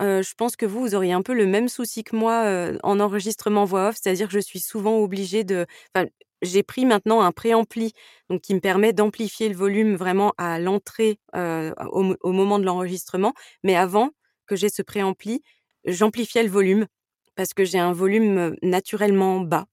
je 0.00 0.34
pense 0.34 0.56
que 0.56 0.66
vous, 0.66 0.80
vous 0.80 0.94
auriez 0.94 1.12
un 1.12 1.22
peu 1.22 1.34
le 1.34 1.46
même 1.46 1.68
souci 1.68 2.02
que 2.04 2.16
moi 2.16 2.72
en 2.82 2.98
enregistrement 3.00 3.64
voix 3.64 3.88
off, 3.88 3.96
c'est-à-dire 4.00 4.28
que 4.28 4.34
je 4.34 4.40
suis 4.40 4.60
souvent 4.60 4.98
obligée 4.98 5.44
de. 5.44 5.66
Enfin, 5.94 6.08
j'ai 6.42 6.62
pris 6.62 6.84
maintenant 6.86 7.20
un 7.22 7.32
préampli, 7.32 7.92
donc 8.28 8.42
qui 8.42 8.54
me 8.54 8.60
permet 8.60 8.92
d'amplifier 8.92 9.48
le 9.48 9.54
volume 9.54 9.94
vraiment 9.94 10.32
à 10.38 10.58
l'entrée 10.58 11.18
au, 11.34 12.32
moment 12.32 12.58
de 12.58 12.64
l'enregistrement. 12.64 13.32
Mais 13.62 13.76
avant 13.76 14.10
que 14.46 14.56
j'ai 14.56 14.68
ce 14.68 14.82
préampli, 14.82 15.42
j'amplifiais 15.84 16.42
le 16.42 16.50
volume 16.50 16.86
parce 17.34 17.54
que 17.54 17.64
j'ai 17.64 17.78
un 17.78 17.92
volume 17.92 18.56
naturellement 18.62 19.40
bas. 19.40 19.66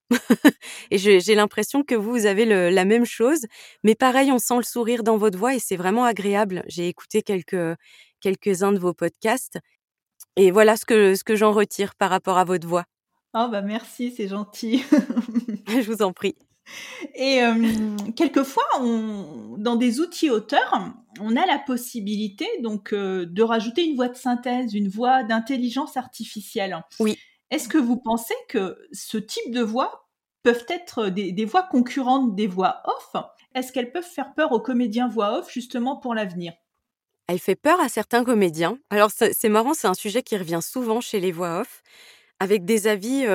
et 0.91 0.97
j'ai 0.97 1.35
l'impression 1.35 1.83
que 1.83 1.95
vous, 1.95 2.11
vous 2.11 2.25
avez 2.25 2.45
la 2.45 2.85
même 2.85 3.05
chose. 3.05 3.45
Mais 3.83 3.95
pareil, 3.95 4.31
on 4.31 4.39
sent 4.39 4.57
le 4.57 4.63
sourire 4.63 5.03
dans 5.03 5.17
votre 5.17 5.37
voix 5.37 5.55
et 5.55 5.59
c'est 5.59 5.77
vraiment 5.77 6.05
agréable. 6.05 6.63
J'ai 6.67 6.87
écouté 6.87 7.21
quelques 7.21 7.75
quelques-uns 8.21 8.73
de 8.73 8.79
vos 8.79 8.93
podcasts 8.93 9.59
et 10.35 10.51
voilà 10.51 10.77
ce 10.77 10.85
que, 10.85 11.15
ce 11.15 11.23
que 11.23 11.35
j'en 11.35 11.51
retire 11.51 11.95
par 11.95 12.09
rapport 12.09 12.37
à 12.37 12.43
votre 12.43 12.67
voix. 12.67 12.85
Oh 13.33 13.47
bah 13.51 13.61
merci, 13.61 14.13
c'est 14.15 14.27
gentil. 14.27 14.83
Je 15.67 15.91
vous 15.91 16.01
en 16.01 16.13
prie. 16.13 16.35
Et 17.15 17.41
quelquefois, 18.15 18.63
on, 18.79 19.55
dans 19.57 19.75
des 19.75 19.99
outils 19.99 20.29
auteurs, 20.29 20.93
on 21.19 21.35
a 21.35 21.45
la 21.47 21.57
possibilité 21.57 22.45
donc 22.61 22.93
de 22.93 23.41
rajouter 23.41 23.83
une 23.85 23.95
voix 23.95 24.07
de 24.07 24.15
synthèse, 24.15 24.75
une 24.75 24.87
voix 24.87 25.23
d'intelligence 25.23 25.97
artificielle. 25.97 26.79
Oui. 26.99 27.17
Est-ce 27.51 27.68
que 27.68 27.77
vous 27.77 27.98
pensez 27.98 28.36
que 28.48 28.77
ce 28.91 29.18
type 29.18 29.51
de 29.51 29.62
voix 29.62 30.10
peuvent 30.44 30.65
être 30.70 31.10
des, 31.10 31.46
voix 31.46 31.63
concurrentes 31.63 32.36
des 32.36 32.48
voix 32.48 32.82
off? 32.86 33.24
Est-ce 33.56 33.72
qu'elles 33.72 33.91
peuvent 33.91 34.03
faire 34.03 34.34
peur 34.36 34.51
aux 34.51 34.60
comédiens 34.60 35.08
voix 35.08 35.39
off 35.39 35.51
justement 35.51 35.98
pour 35.98 36.13
l'avenir? 36.13 36.53
Elle 37.27 37.39
fait 37.39 37.56
peur 37.56 37.79
à 37.79 37.89
certains 37.89 38.24
comédiens. 38.24 38.77
Alors 38.89 39.12
c'est 39.12 39.50
marrant, 39.50 39.74
c'est 39.74 39.88
un 39.88 39.94
sujet 39.94 40.24
qui 40.24 40.38
revient 40.38 40.62
souvent 40.62 41.01
chez 41.01 41.20
les 41.20 41.32
voix 41.32 41.62
off, 41.62 41.84
avec 42.39 42.65
des 42.65 42.88
avis 42.88 43.25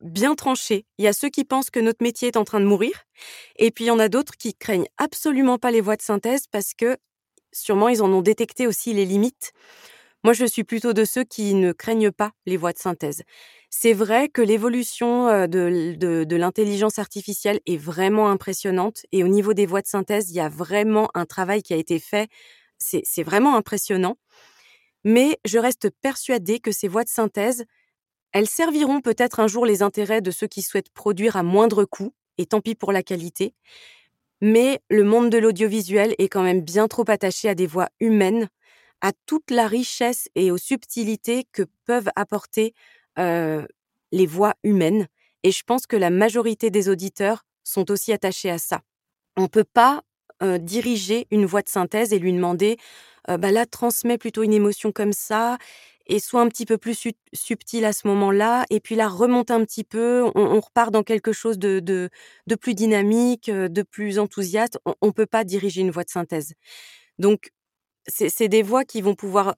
bien 0.00 0.34
tranchés. 0.34 0.86
Il 0.98 1.04
y 1.04 1.08
a 1.08 1.12
ceux 1.12 1.28
qui 1.28 1.44
pensent 1.44 1.70
que 1.70 1.80
notre 1.80 2.02
métier 2.02 2.28
est 2.28 2.36
en 2.36 2.44
train 2.44 2.60
de 2.60 2.66
mourir, 2.66 3.04
et 3.56 3.70
puis 3.70 3.84
il 3.84 3.88
y 3.88 3.90
en 3.90 3.98
a 3.98 4.08
d'autres 4.08 4.36
qui 4.36 4.54
craignent 4.54 4.88
absolument 4.96 5.58
pas 5.58 5.70
les 5.70 5.80
voix 5.80 5.96
de 5.96 6.02
synthèse 6.02 6.46
parce 6.50 6.74
que 6.74 6.96
sûrement 7.52 7.88
ils 7.88 8.02
en 8.02 8.12
ont 8.12 8.22
détecté 8.22 8.66
aussi 8.66 8.92
les 8.92 9.04
limites. 9.04 9.52
Moi, 10.24 10.32
je 10.32 10.44
suis 10.44 10.64
plutôt 10.64 10.92
de 10.92 11.04
ceux 11.04 11.24
qui 11.24 11.54
ne 11.54 11.72
craignent 11.72 12.10
pas 12.10 12.32
les 12.46 12.56
voix 12.56 12.72
de 12.72 12.78
synthèse. 12.78 13.22
C'est 13.70 13.92
vrai 13.92 14.28
que 14.28 14.42
l'évolution 14.42 15.46
de, 15.46 16.34
l'intelligence 16.36 16.98
artificielle 16.98 17.60
est 17.66 17.76
vraiment 17.76 18.30
impressionnante 18.30 19.06
et 19.12 19.22
au 19.22 19.28
niveau 19.28 19.54
des 19.54 19.66
voix 19.66 19.82
de 19.82 19.86
synthèse, 19.86 20.30
il 20.30 20.36
y 20.36 20.40
a 20.40 20.48
vraiment 20.48 21.08
un 21.14 21.26
travail 21.26 21.62
qui 21.62 21.72
a 21.72 21.76
été 21.76 21.98
fait 21.98 22.28
c'est 22.78 23.22
vraiment 23.22 23.56
impressionnant. 23.56 24.16
Mais 25.04 25.38
je 25.44 25.58
reste 25.58 25.90
persuadée 26.02 26.60
que 26.60 26.72
ces 26.72 26.88
voix 26.88 27.04
de 27.04 27.08
synthèse, 27.08 27.64
elles 28.32 28.48
serviront 28.48 29.00
peut-être 29.00 29.40
un 29.40 29.46
jour 29.46 29.66
les 29.66 29.82
intérêts 29.82 30.20
de 30.20 30.30
ceux 30.30 30.46
qui 30.46 30.62
souhaitent 30.62 30.90
produire 30.90 31.36
à 31.36 31.42
moindre 31.42 31.84
coût, 31.84 32.14
et 32.36 32.46
tant 32.46 32.60
pis 32.60 32.74
pour 32.74 32.92
la 32.92 33.02
qualité. 33.02 33.54
Mais 34.40 34.80
le 34.90 35.04
monde 35.04 35.30
de 35.30 35.38
l'audiovisuel 35.38 36.14
est 36.18 36.28
quand 36.28 36.42
même 36.42 36.60
bien 36.60 36.88
trop 36.88 37.04
attaché 37.08 37.48
à 37.48 37.54
des 37.54 37.66
voix 37.66 37.88
humaines, 38.00 38.48
à 39.00 39.12
toute 39.26 39.50
la 39.50 39.66
richesse 39.66 40.28
et 40.34 40.50
aux 40.50 40.58
subtilités 40.58 41.46
que 41.52 41.62
peuvent 41.84 42.10
apporter 42.16 42.74
les 43.16 44.26
voix 44.26 44.54
humaines. 44.62 45.08
Et 45.42 45.50
je 45.50 45.62
pense 45.64 45.86
que 45.86 45.96
la 45.96 46.10
majorité 46.10 46.70
des 46.70 46.88
auditeurs 46.88 47.44
sont 47.64 47.90
aussi 47.90 48.12
attachés 48.12 48.50
à 48.50 48.58
ça. 48.58 48.82
On 49.36 49.42
ne 49.42 49.46
peut 49.48 49.64
pas 49.64 50.02
diriger 50.60 51.26
une 51.32 51.46
voix 51.46 51.62
de 51.62 51.68
synthèse 51.68 52.12
et 52.12 52.20
lui 52.20 52.32
demander 52.32 52.76
bah 53.26 53.50
là, 53.50 53.66
transmets 53.66 54.18
plutôt 54.18 54.44
une 54.44 54.52
émotion 54.52 54.92
comme 54.92 55.12
ça 55.12 55.58
et 56.08 56.20
sois 56.20 56.40
un 56.40 56.48
petit 56.48 56.64
peu 56.64 56.78
plus 56.78 57.08
subtil 57.34 57.84
à 57.84 57.92
ce 57.92 58.08
moment-là, 58.08 58.64
et 58.70 58.80
puis 58.80 58.94
là, 58.94 59.08
remonte 59.08 59.50
un 59.50 59.64
petit 59.64 59.84
peu, 59.84 60.24
on, 60.34 60.60
repart 60.60 60.90
dans 60.90 61.02
quelque 61.02 61.32
chose 61.32 61.58
de, 61.58 61.80
de, 61.80 62.08
de, 62.46 62.54
plus 62.54 62.74
dynamique, 62.74 63.50
de 63.50 63.82
plus 63.82 64.18
enthousiaste. 64.18 64.78
On 65.02 65.06
ne 65.08 65.12
peut 65.12 65.26
pas 65.26 65.44
diriger 65.44 65.82
une 65.82 65.90
voix 65.90 66.04
de 66.04 66.10
synthèse. 66.10 66.54
Donc, 67.18 67.50
c'est 68.08 68.48
des 68.48 68.62
voix 68.62 68.84
qui 68.84 69.02
vont 69.02 69.14
pouvoir 69.14 69.54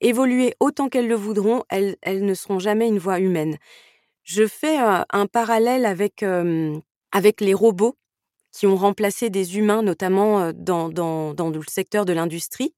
évoluer 0.00 0.54
autant 0.60 0.88
qu'elles 0.88 1.08
le 1.08 1.14
voudront, 1.14 1.62
elles, 1.68 1.96
ne 2.06 2.34
seront 2.34 2.58
jamais 2.58 2.88
une 2.88 2.98
voix 2.98 3.20
humaine. 3.20 3.58
Je 4.24 4.46
fais 4.46 4.76
un 4.78 5.26
parallèle 5.26 5.84
avec, 5.84 6.24
avec 7.12 7.40
les 7.40 7.54
robots 7.54 7.96
qui 8.52 8.66
ont 8.66 8.76
remplacé 8.76 9.30
des 9.30 9.58
humains, 9.58 9.82
notamment 9.82 10.52
dans, 10.52 10.88
dans 10.88 11.50
le 11.50 11.60
secteur 11.68 12.04
de 12.04 12.12
l'industrie. 12.12 12.74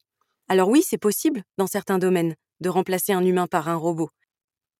Alors 0.49 0.69
oui, 0.69 0.83
c'est 0.83 0.99
possible 0.99 1.43
dans 1.59 1.67
certains 1.67 1.99
domaines 1.99 2.35
de 2.61 2.69
remplacer 2.69 3.13
un 3.13 3.25
humain 3.25 3.47
par 3.47 3.69
un 3.69 3.77
robot. 3.77 4.11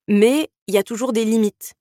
Mais 0.09 0.51
il 0.67 0.75
y 0.75 0.79
a 0.79 0.83
toujours 0.83 1.13
des 1.13 1.25
limites. 1.25 1.75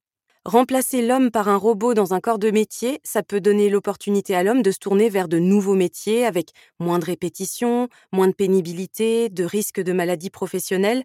Remplacer 0.46 1.02
l'homme 1.02 1.32
par 1.32 1.48
un 1.48 1.56
robot 1.56 1.94
dans 1.94 2.14
un 2.14 2.20
corps 2.20 2.38
de 2.38 2.52
métier, 2.52 3.00
ça 3.06 3.24
peut 3.24 3.40
donner 3.40 3.70
l'opportunité 3.70 4.36
à 4.36 4.44
l'homme 4.44 4.62
de 4.62 4.72
se 4.72 4.80
tourner 4.80 5.10
vers 5.10 5.30
de 5.30 5.40
nouveaux 5.40 5.76
métiers 5.76 6.26
avec 6.26 6.50
moins 6.80 7.00
de 7.00 7.06
répétitions, 7.06 7.88
moins 8.12 8.28
de 8.28 8.34
pénibilité, 8.34 9.30
de 9.30 9.46
risques 9.46 9.80
de 9.80 9.94
maladies 9.94 10.30
professionnelles. 10.30 11.04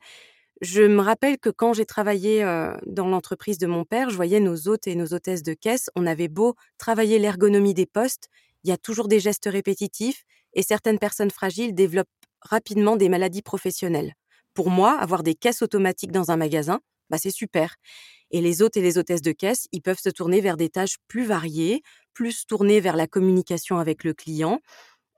Je 0.60 0.82
me 0.82 1.00
rappelle 1.00 1.38
que 1.38 1.50
quand 1.50 1.72
j'ai 1.72 1.86
travaillé 1.86 2.42
dans 2.86 3.06
l'entreprise 3.06 3.58
de 3.58 3.68
mon 3.68 3.84
père, 3.84 4.10
je 4.10 4.16
voyais 4.16 4.40
nos 4.40 4.66
hôtes 4.66 4.88
et 4.88 4.96
nos 4.96 5.14
hôtesses 5.14 5.44
de 5.44 5.54
caisse, 5.54 5.88
on 5.94 6.04
avait 6.04 6.26
beau 6.26 6.56
travailler 6.76 7.20
l'ergonomie 7.20 7.74
des 7.74 7.86
postes, 7.86 8.26
il 8.64 8.70
y 8.70 8.72
a 8.72 8.76
toujours 8.76 9.06
des 9.06 9.20
gestes 9.20 9.48
répétitifs 9.50 10.24
et 10.54 10.64
certaines 10.64 10.98
personnes 10.98 11.30
fragiles 11.30 11.76
développent 11.76 12.08
rapidement 12.40 12.96
des 12.96 13.08
maladies 13.08 13.42
professionnelles. 13.42 14.14
Pour 14.52 14.68
moi, 14.68 14.98
avoir 14.98 15.22
des 15.22 15.36
caisses 15.36 15.62
automatiques 15.62 16.10
dans 16.10 16.32
un 16.32 16.36
magasin, 16.36 16.80
bah 17.10 17.18
c'est 17.18 17.30
super. 17.30 17.76
Et 18.30 18.40
les 18.40 18.62
hôtes 18.62 18.76
et 18.76 18.82
les 18.82 18.98
hôtesses 18.98 19.22
de 19.22 19.32
caisse, 19.32 19.68
ils 19.72 19.82
peuvent 19.82 19.98
se 19.98 20.10
tourner 20.10 20.40
vers 20.40 20.56
des 20.56 20.68
tâches 20.68 20.96
plus 21.08 21.24
variées, 21.24 21.82
plus 22.12 22.46
tournées 22.46 22.80
vers 22.80 22.96
la 22.96 23.06
communication 23.06 23.78
avec 23.78 24.04
le 24.04 24.14
client. 24.14 24.60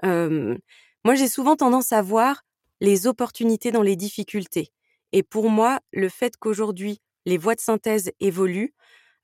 moi, 0.03 1.15
j'ai 1.15 1.29
souvent 1.29 1.57
tendance 1.57 1.93
à 1.93 2.03
voir 2.03 2.43
les 2.81 3.07
opportunités 3.07 3.73
dans 3.73 3.83
les 3.83 3.97
difficultés. 3.97 4.69
Et 5.13 5.23
pour 5.23 5.51
moi, 5.51 5.81
le 5.93 6.09
fait 6.09 6.37
qu'aujourd'hui, 6.37 7.01
les 7.27 7.37
voix 7.37 7.55
de 7.55 7.61
synthèse 7.61 8.13
évoluent, 8.21 8.75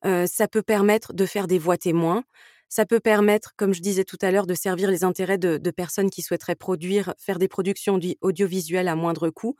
ça 0.03 0.49
peut 0.49 0.63
permettre 0.63 1.13
de 1.13 1.27
faire 1.27 1.47
des 1.47 1.59
voix 1.59 1.79
témoins, 1.79 2.25
ça 2.69 2.85
peut 2.85 3.01
permettre, 3.01 3.53
comme 3.57 3.73
je 3.73 3.81
disais 3.81 4.05
tout 4.05 4.19
à 4.21 4.31
l'heure, 4.31 4.47
de 4.47 4.55
servir 4.55 4.91
les 4.91 5.05
intérêts 5.05 5.39
de, 5.39 5.71
personnes 5.71 6.11
qui 6.11 6.23
souhaiteraient 6.23 6.57
produire, 6.57 7.15
faire 7.19 7.39
des 7.39 7.49
productions 7.49 7.99
audiovisuelles 8.21 8.89
à 8.89 8.97
moindre 8.97 9.31
coût, 9.31 9.57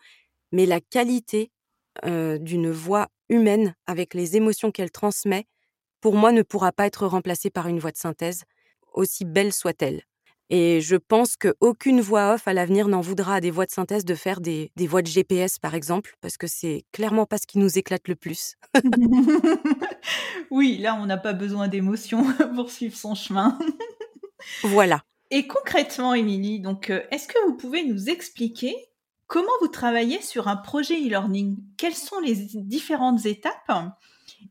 mais 0.53 0.67
la 0.67 0.81
qualité 0.81 1.51
d'une 2.05 2.71
voix 2.71 3.09
humaine 3.29 3.75
avec 3.87 4.15
les 4.15 4.37
émotions 4.37 4.71
qu'elle 4.71 4.91
transmet, 4.91 5.47
pour 6.01 6.15
moi, 6.15 6.33
ne 6.33 6.43
pourra 6.43 6.73
pas 6.73 6.87
être 6.87 7.07
remplacée 7.07 7.51
par 7.51 7.67
une 7.67 7.79
voix 7.79 7.93
de 7.93 7.97
synthèse. 7.97 8.45
aussi 8.93 9.25
belle 9.25 9.53
soit-elle. 9.53 10.03
Et 10.49 10.81
je 10.81 10.97
pense 10.97 11.37
qu'aucune 11.37 12.01
voix 12.01 12.35
off 12.35 12.47
à 12.47 12.53
l'avenir 12.53 12.87
n'en 12.87 13.01
voudra 13.01 13.35
à 13.35 13.41
des 13.41 13.51
voix 13.51 13.67
de 13.67 13.73
synthèse 13.73 14.05
de 14.05 14.15
faire 14.15 14.41
des, 14.41 14.71
des, 14.77 14.87
voix 14.87 15.03
de 15.03 15.09
GPS, 15.09 15.59
par 15.59 15.75
exemple, 15.75 16.15
parce 16.21 16.37
que 16.37 16.47
c'est 16.47 16.85
clairement 16.93 17.27
pas 17.27 17.39
ce 17.39 17.47
qui 17.47 17.59
nous 17.59 17.77
éclate 17.77 18.07
le 18.07 18.15
plus. 18.15 18.55
oui, 20.51 20.79
là, 20.79 20.97
on 21.01 21.07
n'a 21.07 21.17
pas 21.17 21.33
besoin 21.33 21.67
d'émotion 21.67 22.25
pour 22.55 22.71
suivre 22.71 22.97
son 22.97 23.15
chemin. 23.15 23.59
voilà. 24.63 25.03
Et 25.33 25.49
concrètement, 25.49 26.15
Émilie, 26.15 26.61
donc, 26.61 26.91
euh, 26.91 27.03
est-ce 27.11 27.27
que 27.27 27.45
vous 27.47 27.57
pouvez 27.57 27.85
nous 27.85 28.09
expliquer 28.09 28.77
comment 29.27 29.53
vous 29.61 29.69
travaillez 29.69 30.23
sur 30.23 30.49
un 30.49 30.57
projet 30.57 31.01
e-learning? 31.01 31.57
Quelles 31.77 31.95
sont 31.95 32.21
les 32.21 32.35
différentes 32.55 33.27
étapes? 33.27 33.95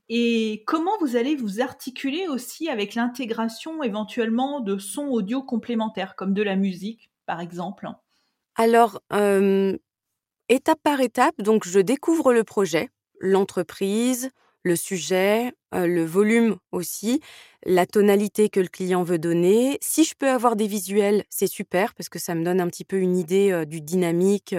Et 0.10 0.64
comment 0.68 0.98
vous 1.00 1.16
allez 1.16 1.36
vous 1.36 1.62
articuler 1.62 2.28
aussi 2.28 2.70
avec 2.70 2.96
l'intégration 2.96 3.84
éventuellement 3.84 4.60
de 4.60 4.78
sons 4.78 5.08
audio 5.08 5.42
complémentaires, 5.44 6.16
comme 6.16 6.34
de 6.34 6.44
la 6.44 6.56
musique, 6.56 7.12
par 7.26 7.40
exemple? 7.40 7.90
Alors, 8.56 9.02
étape 10.50 10.80
par 10.84 11.02
étape, 11.02 11.36
donc 11.42 11.68
je 11.68 11.80
découvre 11.80 12.34
le 12.34 12.44
projet, 12.44 12.90
l'entreprise, 13.20 14.32
le 14.66 14.76
sujet, 14.76 15.54
le 15.72 16.04
volume 16.04 16.58
aussi, 16.74 17.22
la 17.66 17.86
tonalité 17.86 18.50
que 18.50 18.60
le 18.60 18.68
client 18.68 19.04
veut 19.04 19.20
donner. 19.20 19.78
Si 19.82 20.04
je 20.04 20.16
peux 20.18 20.28
avoir 20.28 20.56
des 20.56 20.68
visuels, 20.68 21.24
c'est 21.30 21.48
super 21.48 21.94
parce 21.94 22.10
que 22.10 22.20
ça 22.20 22.36
me 22.36 22.44
donne 22.44 22.60
un 22.60 22.68
petit 22.68 22.84
peu 22.84 22.98
une 22.98 23.16
idée 23.16 23.64
du 23.68 23.80
dynamique, 23.80 24.56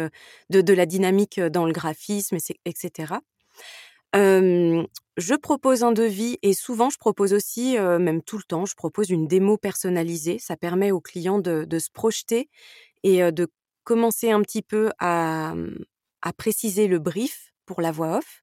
de, 0.49 0.61
de, 0.61 0.73
la 0.73 0.87
dynamique 0.87 1.41
dans 1.41 1.67
le 1.67 1.73
graphisme, 1.73 2.39
etc 2.65 3.15
je 5.17 5.35
propose 5.35 5.83
un 5.83 5.93
devis 5.93 6.39
et 6.43 6.53
souvent 6.53 6.91
je 6.91 6.99
propose 6.99 7.33
aussi, 7.33 7.77
même 7.79 8.23
tout 8.23 8.37
le 8.37 8.45
temps, 8.45 8.67
je 8.67 8.75
propose 8.75 9.11
une 9.11 9.27
démo 9.27 9.57
personnalisée. 9.57 10.39
Ça 10.39 10.57
permet 10.57 10.91
au 10.93 11.01
client 11.01 11.39
de, 11.39 11.79
se 11.79 11.91
projeter 11.91 12.49
et 13.03 13.31
de 13.33 13.49
commencer 13.85 14.31
un 14.31 14.43
petit 14.43 14.63
peu 14.63 14.91
à, 14.99 15.55
à 16.23 16.33
préciser 16.33 16.87
le 16.87 16.99
brief 16.99 17.53
pour 17.65 17.81
la 17.81 17.93
voix 17.93 18.19
off. 18.19 18.43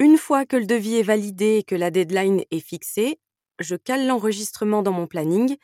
Une 0.00 0.16
fois 0.16 0.46
que 0.46 0.56
le 0.56 0.66
devis 0.66 0.96
est 0.96 1.02
validé 1.02 1.56
et 1.58 1.62
que 1.64 1.74
la 1.74 1.90
deadline 1.90 2.44
est 2.50 2.60
fixée, 2.60 3.18
je 3.58 3.74
cale 3.74 4.06
l'enregistrement 4.06 4.82
dans 4.82 4.92
mon 4.92 5.08
planning 5.08 5.56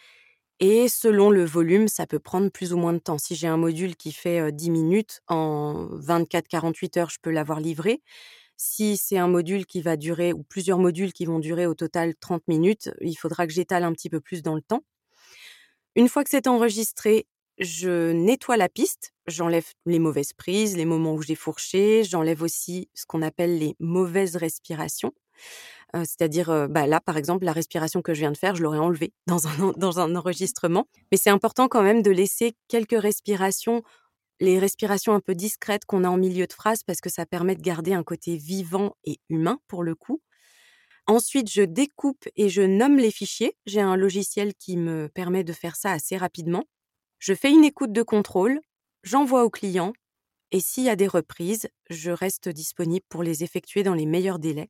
et 0.60 0.88
selon 0.88 1.30
le 1.30 1.44
volume, 1.44 1.88
ça 1.88 2.06
peut 2.06 2.18
prendre 2.18 2.48
plus 2.50 2.72
ou 2.72 2.76
moins 2.76 2.92
de 2.92 2.98
temps. 2.98 3.18
Si 3.18 3.34
j'ai 3.34 3.48
un 3.48 3.56
module 3.56 3.96
qui 3.96 4.12
fait 4.12 4.52
10 4.52 4.70
minutes, 4.70 5.20
en 5.28 5.88
24-48 6.00 6.98
heures, 6.98 7.10
je 7.10 7.18
peux 7.20 7.30
l'avoir 7.30 7.60
livré. 7.60 8.02
Si 8.56 8.96
c'est 8.96 9.18
un 9.18 9.28
module 9.28 9.66
qui 9.66 9.80
va 9.82 9.96
durer, 9.96 10.32
ou 10.32 10.42
plusieurs 10.44 10.78
modules 10.78 11.12
qui 11.12 11.26
vont 11.26 11.40
durer 11.40 11.66
au 11.66 11.74
total 11.74 12.14
30 12.16 12.46
minutes, 12.48 12.90
il 13.00 13.14
faudra 13.16 13.46
que 13.46 13.52
j'étale 13.52 13.82
un 13.84 13.92
petit 13.92 14.10
peu 14.10 14.20
plus 14.20 14.42
dans 14.42 14.54
le 14.54 14.62
temps. 14.62 14.84
Une 15.96 16.08
fois 16.08 16.24
que 16.24 16.30
c'est 16.30 16.46
enregistré, 16.46 17.26
je 17.58 18.12
nettoie 18.12 18.56
la 18.56 18.68
piste, 18.68 19.12
j'enlève 19.26 19.66
les 19.86 19.98
mauvaises 19.98 20.32
prises, 20.32 20.76
les 20.76 20.84
moments 20.84 21.14
où 21.14 21.22
j'ai 21.22 21.34
fourché, 21.34 22.04
j'enlève 22.04 22.42
aussi 22.42 22.88
ce 22.94 23.06
qu'on 23.06 23.22
appelle 23.22 23.58
les 23.58 23.76
mauvaises 23.78 24.36
respirations. 24.36 25.12
c'est-à-dire, 25.94 26.68
bah 26.68 26.86
là, 26.86 27.00
par 27.00 27.16
exemple, 27.16 27.44
la 27.44 27.52
respiration 27.52 28.02
que 28.02 28.14
je 28.14 28.20
viens 28.20 28.32
de 28.32 28.36
faire, 28.36 28.56
je 28.56 28.62
l'aurais 28.62 28.78
enlevée 28.78 29.12
dans 29.26 29.46
un, 29.46 29.72
dans 29.76 30.00
un 30.00 30.16
enregistrement. 30.16 30.88
Mais 31.12 31.18
c'est 31.18 31.30
important 31.30 31.68
quand 31.68 31.82
même 31.82 32.02
de 32.02 32.10
laisser 32.10 32.54
quelques 32.68 33.00
respirations 33.00 33.82
les 34.40 34.58
respirations 34.58 35.14
un 35.14 35.20
peu 35.20 35.34
discrètes 35.34 35.84
qu'on 35.84 36.04
a 36.04 36.08
en 36.08 36.16
milieu 36.16 36.46
de 36.46 36.52
phrase 36.52 36.82
parce 36.82 37.00
que 37.00 37.10
ça 37.10 37.26
permet 37.26 37.56
de 37.56 37.62
garder 37.62 37.94
un 37.94 38.02
côté 38.02 38.36
vivant 38.36 38.96
et 39.04 39.18
humain 39.28 39.60
pour 39.68 39.82
le 39.82 39.94
coup. 39.94 40.20
Ensuite, 41.06 41.50
je 41.50 41.62
découpe 41.62 42.26
et 42.36 42.48
je 42.48 42.62
nomme 42.62 42.96
les 42.96 43.10
fichiers. 43.10 43.56
J'ai 43.66 43.80
un 43.80 43.96
logiciel 43.96 44.54
qui 44.54 44.76
me 44.76 45.08
permet 45.08 45.44
de 45.44 45.52
faire 45.52 45.76
ça 45.76 45.92
assez 45.92 46.16
rapidement. 46.16 46.64
Je 47.26 47.32
fais 47.32 47.50
une 47.50 47.64
écoute 47.64 47.90
de 47.90 48.02
contrôle, 48.02 48.60
j'envoie 49.02 49.44
au 49.44 49.48
client 49.48 49.94
et 50.50 50.60
s'il 50.60 50.84
y 50.84 50.90
a 50.90 50.94
des 50.94 51.06
reprises, 51.06 51.70
je 51.88 52.10
reste 52.10 52.50
disponible 52.50 53.06
pour 53.08 53.22
les 53.22 53.42
effectuer 53.42 53.82
dans 53.82 53.94
les 53.94 54.04
meilleurs 54.04 54.38
délais. 54.38 54.68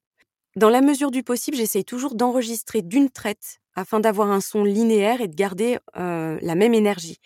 Dans 0.55 0.70
la 0.70 0.81
mesure 0.81 1.11
du 1.11 1.24
possible, 1.24 1.57
j'essaye 1.57 1.85
toujours 1.85 2.14
d'enregistrer 2.14 2.81
d'une 2.81 3.11
traite 3.11 3.59
afin 3.74 3.98
d'avoir 3.98 4.31
un 4.31 4.40
son 4.40 4.62
linéaire 4.62 5.20
et 5.20 5.26
de 5.26 5.35
garder 5.35 5.79
la 5.96 6.55
même 6.55 6.74
énergie. 6.74 7.18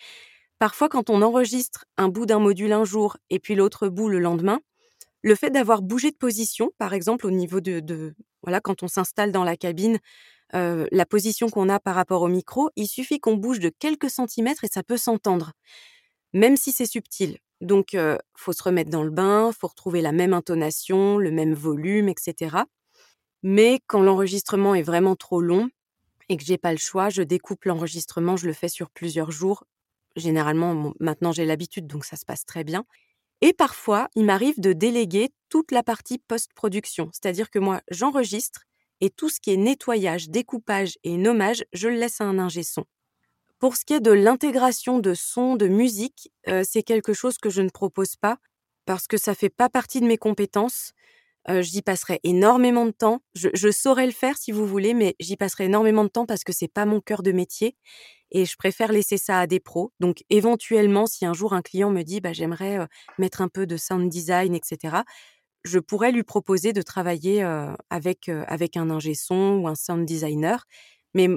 Parfois, 0.57 0.89
quand 0.89 1.11
on 1.11 1.21
enregistre 1.21 1.85
un 1.97 2.07
bout 2.07 2.25
d'un 2.25 2.39
module 2.39 2.71
un 2.71 2.83
jour 2.83 3.15
et 3.29 3.37
puis 3.37 3.53
l'autre 3.53 3.87
bout 3.87 4.09
le 4.09 4.17
lendemain, 4.17 4.59
le 5.21 5.35
fait 5.35 5.51
d'avoir 5.51 5.83
bougé 5.83 6.09
de 6.09 6.17
position, 6.17 6.71
par 6.79 6.95
exemple 6.95 7.27
au 7.27 7.31
niveau 7.31 7.61
de, 7.61 8.15
voilà, 8.41 8.61
quand 8.61 8.81
on 8.81 8.87
s'installe 8.87 9.31
dans 9.31 9.43
la 9.43 9.57
cabine, 9.57 9.99
euh, 10.55 10.87
la 10.91 11.05
position 11.05 11.49
qu'on 11.49 11.69
a 11.69 11.79
par 11.79 11.95
rapport 11.95 12.21
au 12.21 12.27
micro, 12.27 12.69
il 12.75 12.87
suffit 12.87 13.19
qu'on 13.19 13.35
bouge 13.35 13.59
de 13.59 13.69
quelques 13.69 14.09
centimètres 14.09 14.63
et 14.63 14.69
ça 14.71 14.83
peut 14.83 14.97
s'entendre, 14.97 15.51
même 16.33 16.57
si 16.57 16.71
c'est 16.71 16.85
subtil. 16.85 17.37
Donc, 17.61 17.93
euh, 17.93 18.17
faut 18.35 18.53
se 18.53 18.63
remettre 18.63 18.89
dans 18.89 19.03
le 19.03 19.11
bain, 19.11 19.51
faut 19.51 19.67
retrouver 19.67 20.01
la 20.01 20.11
même 20.11 20.33
intonation, 20.33 21.17
le 21.17 21.31
même 21.31 21.53
volume, 21.53 22.09
etc. 22.09 22.57
Mais 23.43 23.79
quand 23.87 24.01
l'enregistrement 24.01 24.75
est 24.75 24.81
vraiment 24.81 25.15
trop 25.15 25.41
long 25.41 25.69
et 26.29 26.37
que 26.37 26.43
j'ai 26.43 26.57
pas 26.57 26.71
le 26.71 26.77
choix, 26.77 27.09
je 27.09 27.21
découpe 27.21 27.65
l'enregistrement, 27.65 28.37
je 28.37 28.47
le 28.47 28.53
fais 28.53 28.69
sur 28.69 28.89
plusieurs 28.89 29.31
jours 29.31 29.65
Généralement, 30.15 30.93
maintenant 30.99 31.31
j'ai 31.31 31.45
l'habitude, 31.45 31.87
donc 31.87 32.05
ça 32.05 32.15
se 32.17 32.25
passe 32.25 32.45
très 32.45 32.63
bien. 32.63 32.85
Et 33.41 33.53
parfois, 33.53 34.09
il 34.15 34.25
m'arrive 34.25 34.59
de 34.59 34.73
déléguer 34.73 35.29
toute 35.49 35.71
la 35.71 35.83
partie 35.83 36.17
post-production, 36.17 37.09
c'est-à-dire 37.13 37.49
que 37.49 37.59
moi, 37.59 37.81
j'enregistre 37.89 38.65
et 39.01 39.09
tout 39.09 39.29
ce 39.29 39.39
qui 39.39 39.51
est 39.51 39.57
nettoyage, 39.57 40.29
découpage 40.29 40.97
et 41.03 41.17
nommage, 41.17 41.63
je 41.73 41.87
le 41.87 41.95
laisse 41.95 42.21
à 42.21 42.25
un 42.25 42.39
ingé 42.39 42.63
son. 42.63 42.85
Pour 43.59 43.75
ce 43.75 43.83
qui 43.83 43.93
est 43.93 43.99
de 43.99 44.11
l'intégration 44.11 44.99
de 44.99 45.13
sons, 45.13 45.55
de 45.55 45.67
musique, 45.67 46.31
euh, 46.47 46.63
c'est 46.65 46.83
quelque 46.83 47.13
chose 47.13 47.37
que 47.37 47.49
je 47.49 47.61
ne 47.61 47.69
propose 47.69 48.15
pas 48.15 48.37
parce 48.85 49.07
que 49.07 49.17
ça 49.17 49.35
fait 49.35 49.49
pas 49.49 49.69
partie 49.69 49.99
de 49.99 50.05
mes 50.05 50.17
compétences. 50.17 50.93
Euh, 51.49 51.61
j'y 51.61 51.81
passerai 51.81 52.19
énormément 52.23 52.85
de 52.85 52.91
temps. 52.91 53.21
Je, 53.33 53.49
je, 53.53 53.69
saurais 53.69 54.05
le 54.05 54.11
faire 54.11 54.37
si 54.37 54.51
vous 54.51 54.65
voulez, 54.65 54.93
mais 54.93 55.15
j'y 55.19 55.35
passerai 55.35 55.65
énormément 55.65 56.03
de 56.03 56.09
temps 56.09 56.25
parce 56.25 56.43
que 56.43 56.53
c'est 56.53 56.67
pas 56.67 56.85
mon 56.85 57.01
cœur 57.01 57.21
de 57.21 57.31
métier 57.31 57.75
et 58.31 58.45
je 58.45 58.55
préfère 58.55 58.91
laisser 58.91 59.17
ça 59.17 59.39
à 59.39 59.47
des 59.47 59.59
pros. 59.59 59.91
Donc 59.99 60.23
éventuellement, 60.29 61.05
si 61.05 61.25
un 61.25 61.33
jour 61.33 61.53
un 61.53 61.61
client 61.61 61.89
me 61.91 62.03
dit 62.03 62.21
bah, 62.21 62.33
j'aimerais 62.33 62.87
mettre 63.17 63.41
un 63.41 63.47
peu 63.47 63.65
de 63.65 63.77
sound 63.77 64.09
design, 64.09 64.55
etc., 64.55 64.97
je 65.63 65.79
pourrais 65.79 66.11
lui 66.11 66.23
proposer 66.23 66.73
de 66.73 66.81
travailler 66.81 67.43
avec, 67.89 68.29
un 68.29 68.89
ingé 68.89 69.13
son 69.13 69.59
ou 69.61 69.67
un 69.67 69.75
sound 69.75 70.05
designer, 70.05 70.65
mais 71.13 71.29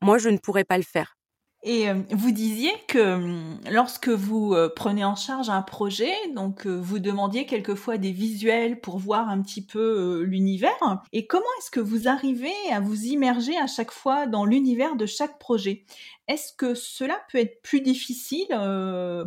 moi, 0.00 0.18
je 0.18 0.28
ne 0.28 0.38
pourrais 0.38 0.64
pas 0.64 0.78
le 0.78 0.84
faire. 0.84 1.16
Et 1.64 1.88
vous 2.12 2.30
disiez 2.30 2.70
que 2.86 3.20
lorsque 3.68 4.08
vous 4.08 4.54
prenez 4.76 5.04
en 5.04 5.16
charge 5.16 5.50
un 5.50 5.62
projet, 5.62 6.12
donc 6.32 6.68
vous 6.68 7.00
demandiez 7.00 7.46
quelquefois 7.46 7.98
des 7.98 8.12
visuels 8.12 8.80
pour 8.80 8.98
voir 8.98 9.28
un 9.28 9.42
petit 9.42 9.66
peu 9.66 10.22
l'univers. 10.22 11.02
Et 11.12 11.26
comment 11.26 11.42
est-ce 11.58 11.72
que 11.72 11.80
vous 11.80 12.06
arrivez 12.06 12.54
à 12.70 12.78
vous 12.78 13.06
immerger 13.06 13.56
à 13.58 13.66
chaque 13.66 13.90
fois 13.90 14.28
dans 14.28 14.44
l'univers 14.44 14.94
de 14.94 15.04
chaque 15.04 15.40
projet? 15.40 15.84
Est-ce 16.28 16.52
que 16.52 16.74
cela 16.76 17.20
peut 17.32 17.38
être 17.38 17.60
plus 17.62 17.80
difficile 17.80 18.46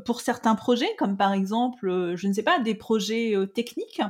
pour 0.05 0.21
certains 0.21 0.55
projets, 0.55 0.95
comme 0.97 1.17
par 1.17 1.33
exemple, 1.33 2.13
je 2.15 2.27
ne 2.27 2.33
sais 2.33 2.43
pas, 2.43 2.59
des 2.59 2.75
projets 2.75 3.35
techniques? 3.53 4.01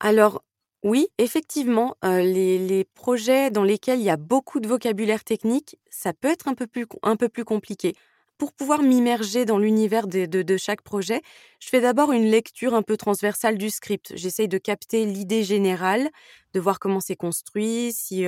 Alors, 0.00 0.42
oui, 0.82 1.08
effectivement, 1.18 1.96
les 2.02 2.84
projets 2.94 3.50
dans 3.50 3.64
lesquels 3.64 3.98
il 4.00 4.04
y 4.04 4.10
a 4.10 4.16
beaucoup 4.16 4.60
de 4.60 4.68
vocabulaire 4.68 5.24
technique, 5.24 5.78
ça 5.90 6.12
peut 6.12 6.28
être 6.28 6.48
un 6.48 6.54
peu 6.54 6.66
plus 6.66 6.86
un 7.02 7.16
peu 7.16 7.28
plus 7.28 7.44
compliqué. 7.44 7.94
Pour 8.38 8.52
pouvoir 8.52 8.82
m'immerger 8.82 9.46
dans 9.46 9.58
l'univers 9.58 10.06
de 10.06 10.56
chaque 10.58 10.82
projet, 10.82 11.22
je 11.60 11.68
fais 11.68 11.80
d'abord 11.80 12.12
une 12.12 12.26
lecture 12.30 12.74
un 12.74 12.82
peu 12.82 12.98
transversale 12.98 13.56
du 13.56 13.70
script. 13.70 14.12
J'essaye 14.14 14.48
de 14.48 14.58
capter 14.58 15.06
l'idée 15.06 15.42
générale, 15.42 16.10
de 16.52 16.60
voir 16.60 16.78
comment 16.78 17.00
c'est 17.00 17.16
construit, 17.16 17.92
si, 17.94 18.26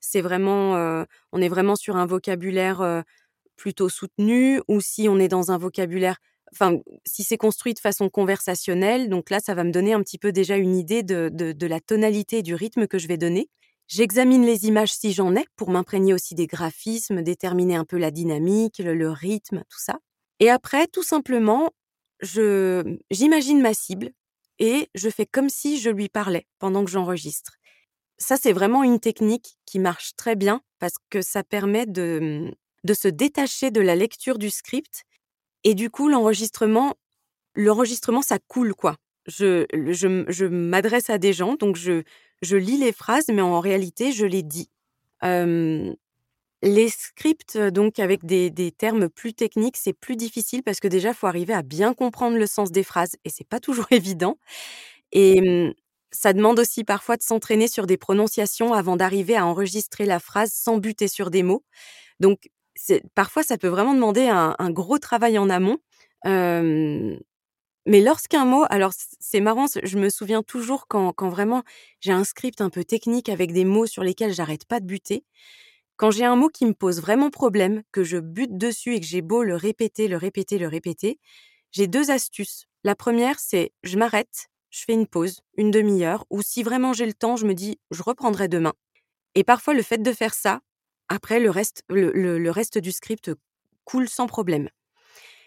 c'est 0.00 0.20
vraiment, 0.20 1.04
on 1.32 1.40
est 1.40 1.48
vraiment 1.48 1.76
sur 1.76 1.96
un 1.96 2.06
vocabulaire, 2.06 3.04
plutôt 3.56 3.88
soutenu 3.88 4.60
ou 4.68 4.80
si 4.80 5.08
on 5.08 5.18
est 5.18 5.28
dans 5.28 5.50
un 5.52 5.58
vocabulaire 5.58 6.16
enfin, 6.52 6.78
si 7.04 7.22
c'est 7.22 7.36
construit 7.36 7.74
de 7.74 7.78
façon 7.78 8.08
conversationnelle, 8.08 9.08
donc 9.08 9.30
là, 9.30 9.40
ça 9.40 9.54
va 9.54 9.64
me 9.64 9.70
donner 9.70 9.92
un 9.92 10.02
petit 10.02 10.18
peu 10.18 10.32
déjà 10.32 10.56
une 10.56 10.76
idée 10.76 11.02
de, 11.02 11.28
de, 11.32 11.66
la 11.66 11.80
tonalité 11.80 12.38
et 12.38 12.42
du 12.42 12.54
rythme 12.54 12.86
que 12.86 12.98
je 12.98 13.08
vais 13.08 13.18
donner. 13.18 13.48
J'examine 13.88 14.44
les 14.44 14.66
images 14.66 14.92
si 14.92 15.12
j'en 15.12 15.34
ai 15.36 15.44
pour 15.56 15.70
m'imprégner 15.70 16.12
aussi 16.12 16.34
des 16.34 16.46
graphismes, 16.46 17.22
déterminer 17.22 17.76
un 17.76 17.84
peu 17.84 17.98
la 17.98 18.10
dynamique, 18.10 18.78
le, 18.78 19.10
rythme, 19.10 19.62
tout 19.68 19.78
ça. 19.78 19.98
Et 20.40 20.50
après, 20.50 20.86
tout 20.86 21.04
simplement, 21.04 21.70
je 22.20 22.96
j'imagine 23.10 23.60
ma 23.60 23.74
cible 23.74 24.10
et 24.58 24.88
je 24.94 25.08
fais 25.08 25.26
comme 25.26 25.50
si 25.50 25.78
je 25.78 25.90
lui 25.90 26.08
parlais 26.08 26.46
pendant 26.58 26.84
que 26.84 26.90
j'enregistre. 26.90 27.52
Ça, 28.18 28.36
c'est 28.36 28.52
vraiment 28.52 28.82
une 28.82 28.98
technique 28.98 29.58
qui 29.66 29.78
marche 29.78 30.16
très 30.16 30.34
bien 30.34 30.62
parce 30.78 30.94
que 31.10 31.22
ça 31.22 31.44
permet 31.44 31.86
de, 31.86 32.50
de 32.84 32.94
se 32.94 33.08
détacher 33.08 33.70
de 33.70 33.82
la 33.82 33.94
lecture 33.94 34.38
du 34.38 34.50
script 34.50 35.04
et 35.66 35.74
du 35.74 35.90
coup, 35.90 36.08
l'enregistrement, 36.08 36.94
l'enregistrement, 37.56 38.22
ça 38.22 38.38
coule, 38.48 38.74
quoi. 38.74 38.96
Je, 39.28 39.66
je, 39.92 40.24
je 40.28 40.46
m'adresse 40.46 41.10
à 41.10 41.18
des 41.18 41.32
gens, 41.34 41.54
donc 41.56 41.76
je, 41.76 42.02
je 42.42 42.56
lis 42.56 42.78
les 42.78 42.92
phrases, 42.92 43.28
mais 43.28 43.42
en 43.42 43.60
réalité, 43.60 44.12
je 44.12 44.26
les 44.26 44.42
dis. 44.44 44.70
Les 46.62 46.88
scripts, 46.88 47.58
donc 47.58 47.98
avec 47.98 48.24
des, 48.24 48.50
des 48.50 48.72
termes 48.72 49.08
plus 49.10 49.34
techniques, 49.34 49.76
c'est 49.76 49.92
plus 49.92 50.16
difficile 50.16 50.62
parce 50.62 50.80
que 50.80 50.88
déjà, 50.88 51.10
il 51.10 51.14
faut 51.14 51.26
arriver 51.26 51.52
à 51.52 51.62
bien 51.62 51.92
comprendre 51.94 52.36
le 52.38 52.46
sens 52.46 52.72
des 52.72 52.82
phrases 52.82 53.16
et 53.24 53.30
c'est 53.30 53.46
pas 53.46 53.60
toujours 53.60 53.86
évident. 53.90 54.38
Et 55.12 55.74
ça 56.12 56.32
demande 56.32 56.58
aussi 56.60 56.84
parfois 56.84 57.16
de 57.16 57.22
s'entraîner 57.22 57.68
sur 57.68 57.86
des 57.86 57.96
prononciations 57.98 58.72
avant 58.74 58.96
d'arriver 58.96 59.36
à 59.36 59.46
enregistrer 59.46 60.06
la 60.06 60.20
phrase 60.20 60.52
sans 60.52 60.78
buter 60.78 61.08
sur 61.08 61.30
des 61.30 61.42
mots. 61.42 61.64
Donc, 62.20 62.48
parfois, 63.14 63.42
ça 63.42 63.58
peut 63.58 63.68
vraiment 63.68 63.94
demander 63.94 64.28
un, 64.28 64.70
gros 64.70 64.98
travail 64.98 65.38
en 65.38 65.50
amont. 65.50 65.78
mais 66.24 68.00
lorsqu'un 68.00 68.44
mot, 68.44 68.64
alors 68.70 68.92
c'est 69.20 69.40
marrant, 69.40 69.66
je 69.82 69.98
me 69.98 70.08
souviens 70.08 70.42
toujours 70.42 70.86
quand, 70.88 71.12
quand 71.12 71.28
vraiment 71.28 71.62
j'ai 72.00 72.12
un 72.12 72.24
script 72.24 72.60
un 72.60 72.70
peu 72.70 72.84
technique 72.84 73.28
avec 73.28 73.52
des 73.52 73.64
mots 73.64 73.86
sur 73.86 74.02
lesquels 74.02 74.34
j'arrête 74.34 74.64
pas 74.66 74.80
de 74.80 74.86
buter. 74.86 75.24
Quand 75.96 76.10
j'ai 76.10 76.24
un 76.24 76.36
mot 76.36 76.48
qui 76.48 76.66
me 76.66 76.74
pose 76.74 77.00
vraiment 77.00 77.30
problème, 77.30 77.82
que 77.90 78.04
je 78.04 78.18
bute 78.18 78.58
dessus 78.58 78.94
et 78.94 79.00
que 79.00 79.06
j'ai 79.06 79.22
beau 79.22 79.42
le 79.42 79.56
répéter, 79.56 80.08
le 80.08 80.18
répéter, 80.18 80.58
le 80.58 80.68
répéter, 80.68 81.18
j'ai 81.72 81.86
deux 81.86 82.10
astuces. 82.10 82.66
La 82.84 82.94
première, 82.94 83.38
c'est 83.40 83.72
je 83.82 83.96
m'arrête, 83.96 84.48
je 84.70 84.84
fais 84.84 84.92
une 84.92 85.06
pause, 85.06 85.40
une 85.56 85.70
demi-heure, 85.70 86.26
ou 86.28 86.42
si 86.42 86.62
vraiment 86.62 86.92
j'ai 86.92 87.06
le 87.06 87.14
temps, 87.14 87.36
je 87.36 87.46
me 87.46 87.54
dis 87.54 87.78
je 87.90 88.02
reprendrai 88.02 88.48
demain. 88.48 88.74
Et 89.34 89.44
parfois, 89.44 89.72
le 89.74 89.82
fait 89.82 90.02
de 90.02 90.12
faire 90.12 90.34
ça, 90.34 90.60
après, 91.08 91.40
le 91.40 91.50
reste, 91.50 91.82
le, 91.88 92.50
reste 92.50 92.78
du 92.78 92.92
script 92.92 93.30
coule 93.84 94.08
sans 94.08 94.26
problème. 94.26 94.68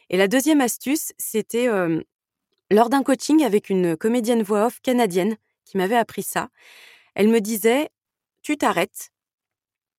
Et 0.09 0.17
la 0.17 0.27
deuxième 0.27 0.61
astuce, 0.61 1.13
c'était 1.17 1.67
lors 2.71 2.89
d'un 2.89 3.03
coaching 3.03 3.43
avec 3.43 3.69
une 3.69 3.97
comédienne 3.97 4.43
voix 4.43 4.67
off 4.67 4.79
canadienne 4.81 5.37
qui 5.65 5.77
m'avait 5.77 5.97
appris 5.97 6.23
ça. 6.23 6.49
Elle 7.15 7.27
me 7.27 7.41
disait 7.41 7.89
Tu 8.41 8.57
t'arrêtes, 8.57 9.11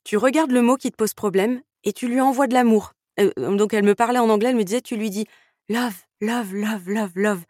tu 0.04 0.16
regardes 0.16 0.52
le 0.52 0.62
mot 0.62 0.76
qui 0.76 0.90
te 0.90 0.96
pose 0.96 1.14
problème 1.14 1.62
et 1.84 1.92
tu 1.92 2.08
lui 2.08 2.20
envoies 2.20 2.46
de 2.46 2.54
l'amour. 2.54 2.94
donc 3.36 3.74
elle 3.74 3.84
me 3.84 3.94
parlait 3.94 4.18
en 4.18 4.30
anglais, 4.30 4.50
elle 4.50 4.56
me 4.56 4.64
disait 4.64 4.80
Tu 4.80 4.96
lui 4.96 5.10
dis 5.10 5.26
Love, 5.68 5.96
love, 6.20 6.54
love, 6.54 6.88
love, 6.88 7.12
love. 7.14 7.44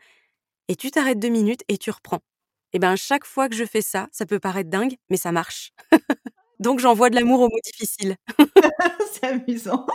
Et 0.68 0.76
tu 0.76 0.90
t'arrêtes 0.90 1.18
deux 1.18 1.28
minutes 1.28 1.62
et 1.68 1.78
tu 1.78 1.90
reprends. 1.90 2.20
Et 2.72 2.78
bien, 2.78 2.94
chaque 2.94 3.24
fois 3.24 3.48
que 3.48 3.56
je 3.56 3.64
fais 3.64 3.82
ça, 3.82 4.08
ça 4.12 4.26
peut 4.26 4.38
paraître 4.38 4.70
dingue, 4.70 4.96
mais 5.08 5.16
ça 5.16 5.32
marche. 5.32 5.72
Donc 6.60 6.78
j'envoie 6.78 7.10
de 7.10 7.16
l'amour 7.16 7.40
aux 7.40 7.48
mots 7.48 7.60
difficiles. 7.64 8.16
c'est 9.12 9.26
amusant. 9.26 9.86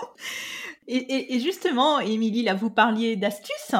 Et, 0.87 1.39
justement, 1.39 1.99
Émilie, 1.99 2.43
là, 2.43 2.53
vous 2.53 2.69
parliez 2.69 3.15
d'astuces. 3.15 3.75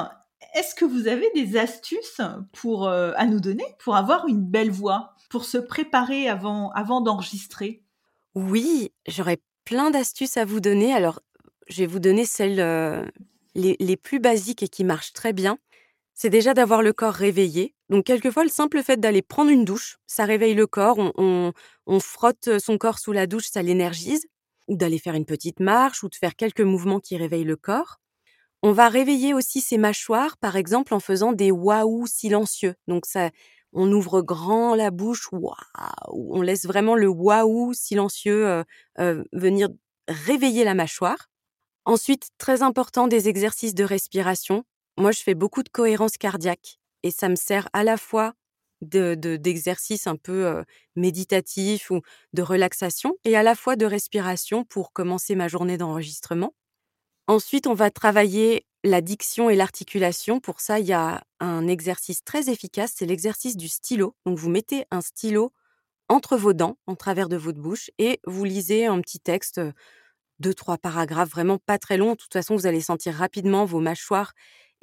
Est-ce 0.56 0.74
que 0.74 0.86
vous 0.86 1.08
avez 1.08 1.30
des 1.36 1.58
astuces 1.58 2.22
pour, 2.54 2.88
euh, 2.88 3.12
à 3.16 3.26
nous 3.26 3.40
donner 3.40 3.66
pour 3.84 3.96
avoir 3.96 4.28
une 4.28 4.42
belle 4.42 4.72
voix, 4.72 5.14
pour 5.30 5.46
se 5.46 5.58
préparer 5.58 6.30
avant, 6.30 6.72
avant 6.72 7.02
d'enregistrer? 7.02 7.84
Oui, 8.34 8.92
j'aurais 9.08 9.38
plein 9.66 9.92
d'astuces 9.92 10.38
à 10.38 10.46
vous 10.46 10.62
donner. 10.62 10.94
Alors, 10.94 11.20
je 11.68 11.82
vais 11.82 11.88
vous 11.88 12.00
donner 12.00 12.26
celles 12.26 12.60
euh, 12.60 13.06
les, 13.54 13.76
les, 13.80 13.98
plus 13.98 14.20
basiques 14.20 14.64
et 14.64 14.68
qui 14.68 14.84
marchent 14.84 15.14
très 15.14 15.34
bien 15.34 15.60
c'est 16.16 16.30
déjà 16.30 16.54
d'avoir 16.54 16.82
le 16.82 16.94
corps 16.94 17.14
réveillé. 17.14 17.75
Donc 17.90 18.06
quelquefois, 18.06 18.44
le 18.44 18.50
simple 18.50 18.82
fait 18.82 19.00
d'aller 19.00 19.22
prendre 19.22 19.52
une 19.52 19.66
douche, 19.66 19.98
ça 20.08 20.26
réveille 20.26 20.56
le 20.56 20.66
corps, 20.66 20.98
on, 20.98 21.54
frotte 22.00 22.58
son 22.60 22.78
corps 22.78 23.00
sous 23.00 23.12
la 23.12 23.28
douche, 23.28 23.48
ça 23.48 23.62
l'énergise, 23.62 24.26
ou 24.68 24.76
d'aller 24.76 24.98
faire 24.98 25.14
une 25.14 25.26
petite 25.26 25.60
marche, 25.60 26.04
ou 26.04 26.10
de 26.10 26.16
faire 26.16 26.36
quelques 26.36 26.62
mouvements 26.62 27.00
qui 27.00 27.16
réveillent 27.16 27.44
le 27.44 27.56
corps. 27.56 27.98
On 28.64 28.72
va 28.72 28.90
réveiller 28.90 29.36
aussi 29.36 29.62
ses 29.62 29.78
mâchoires, 29.78 30.38
par 30.38 30.56
exemple 30.56 30.96
en 30.96 31.00
faisant 31.00 31.34
des 31.34 31.52
waouh 31.52 32.08
silencieux. 32.08 32.74
Donc 32.88 33.06
ça, 33.06 33.30
on 33.74 33.92
ouvre 33.92 34.22
grand 34.24 34.74
la 34.74 34.90
bouche, 34.90 35.28
waouh, 35.32 35.54
on 36.10 36.42
laisse 36.42 36.66
vraiment 36.66 36.96
le 36.96 37.08
waouh 37.08 37.74
silencieux 37.74 38.48
euh, 38.48 38.64
euh, 39.00 39.24
venir 39.34 39.70
réveiller 40.08 40.64
la 40.64 40.74
mâchoire. 40.74 41.30
Ensuite, 41.86 42.30
très 42.40 42.64
important, 42.64 43.08
des 43.08 43.30
exercices 43.30 43.76
de 43.76 43.84
respiration. 43.84 44.64
Moi, 44.98 45.12
je 45.12 45.22
fais 45.22 45.36
beaucoup 45.36 45.62
de 45.62 45.70
cohérence 45.70 46.18
cardiaque 46.18 46.80
et 47.06 47.12
ça 47.12 47.30
me 47.30 47.36
sert 47.36 47.70
à 47.72 47.86
la 47.86 47.96
fois 47.96 48.34
d'exercices 48.82 50.08
un 50.08 50.18
peu 50.18 50.64
méditatifs 50.96 51.90
ou 51.92 52.02
de 52.34 52.42
relaxation 52.42 53.16
et 53.24 53.38
à 53.38 53.44
la 53.44 53.56
fois 53.56 53.78
de 53.78 53.86
respiration 53.86 54.66
pour 54.66 54.92
commencer 54.92 55.36
ma 55.36 55.48
journée 55.48 55.78
d'enregistrement. 55.78 56.54
Ensuite, 57.28 57.68
on 57.68 57.74
va 57.74 57.90
travailler 57.90 58.66
la 58.84 59.02
diction 59.02 59.50
et 59.50 59.56
l'articulation. 59.56 60.40
Pour 60.40 60.60
ça, 60.62 60.80
il 60.80 60.88
y 60.88 60.94
a 60.94 61.24
un 61.40 61.68
exercice 61.68 62.24
très 62.24 62.50
efficace, 62.50 62.94
c'est 62.96 63.06
l'exercice 63.06 63.56
du 63.56 63.68
stylo. 63.68 64.16
Donc, 64.26 64.38
vous 64.38 64.50
mettez 64.50 64.86
un 64.92 65.02
stylo 65.02 65.54
entre 66.10 66.38
vos 66.38 66.54
dents, 66.54 66.78
en 66.86 66.96
travers 66.96 67.30
de 67.30 67.38
votre 67.38 67.60
bouche, 67.60 67.90
et 67.98 68.20
vous 68.26 68.44
lisez 68.44 68.86
un 68.86 69.02
petit 69.02 69.20
texte, 69.20 69.60
deux, 70.40 70.54
trois 70.54 70.78
paragraphes, 70.78 71.30
vraiment 71.30 71.58
pas 71.58 71.80
très 71.80 71.98
long. 71.98 72.12
De 72.12 72.18
toute 72.18 72.34
façon, 72.34 72.56
vous 72.56 72.68
allez 72.68 72.82
sentir 72.82 73.16
rapidement 73.16 73.66
vos 73.66 73.80
mâchoires 73.80 74.34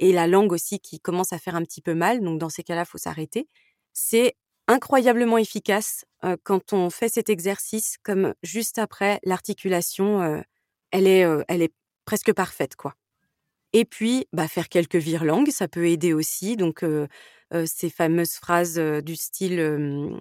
et 0.02 0.12
la 0.12 0.26
langue 0.26 0.52
aussi 0.52 0.80
qui 0.80 1.00
commence 1.00 1.32
à 1.32 1.38
faire 1.38 1.56
un 1.56 1.62
petit 1.62 1.80
peu 1.80 1.94
mal. 1.94 2.20
Donc 2.20 2.38
dans 2.38 2.50
ces 2.50 2.62
cas-là, 2.62 2.84
faut 2.84 2.98
s'arrêter. 2.98 3.48
C'est 3.94 4.36
incroyablement 4.68 5.38
efficace 5.38 6.04
quand 6.42 6.72
on 6.72 6.90
fait 6.90 7.08
cet 7.08 7.30
exercice, 7.30 7.96
comme 8.02 8.34
juste 8.42 8.78
après 8.78 9.20
l'articulation, 9.24 10.42
elle 10.90 11.06
est, 11.06 11.24
elle 11.48 11.62
est 11.62 11.72
presque 12.04 12.32
parfaite, 12.32 12.76
quoi. 12.76 12.94
Et 13.72 13.84
puis, 13.84 14.26
bah, 14.32 14.48
faire 14.48 14.68
quelques 14.68 14.96
vire-langues, 14.96 15.50
ça 15.50 15.68
peut 15.68 15.86
aider 15.88 16.12
aussi. 16.12 16.56
Donc, 16.56 16.84
ces 17.66 17.90
fameuses 17.90 18.34
phrases 18.34 18.78
du 18.78 19.16
style 19.16 20.20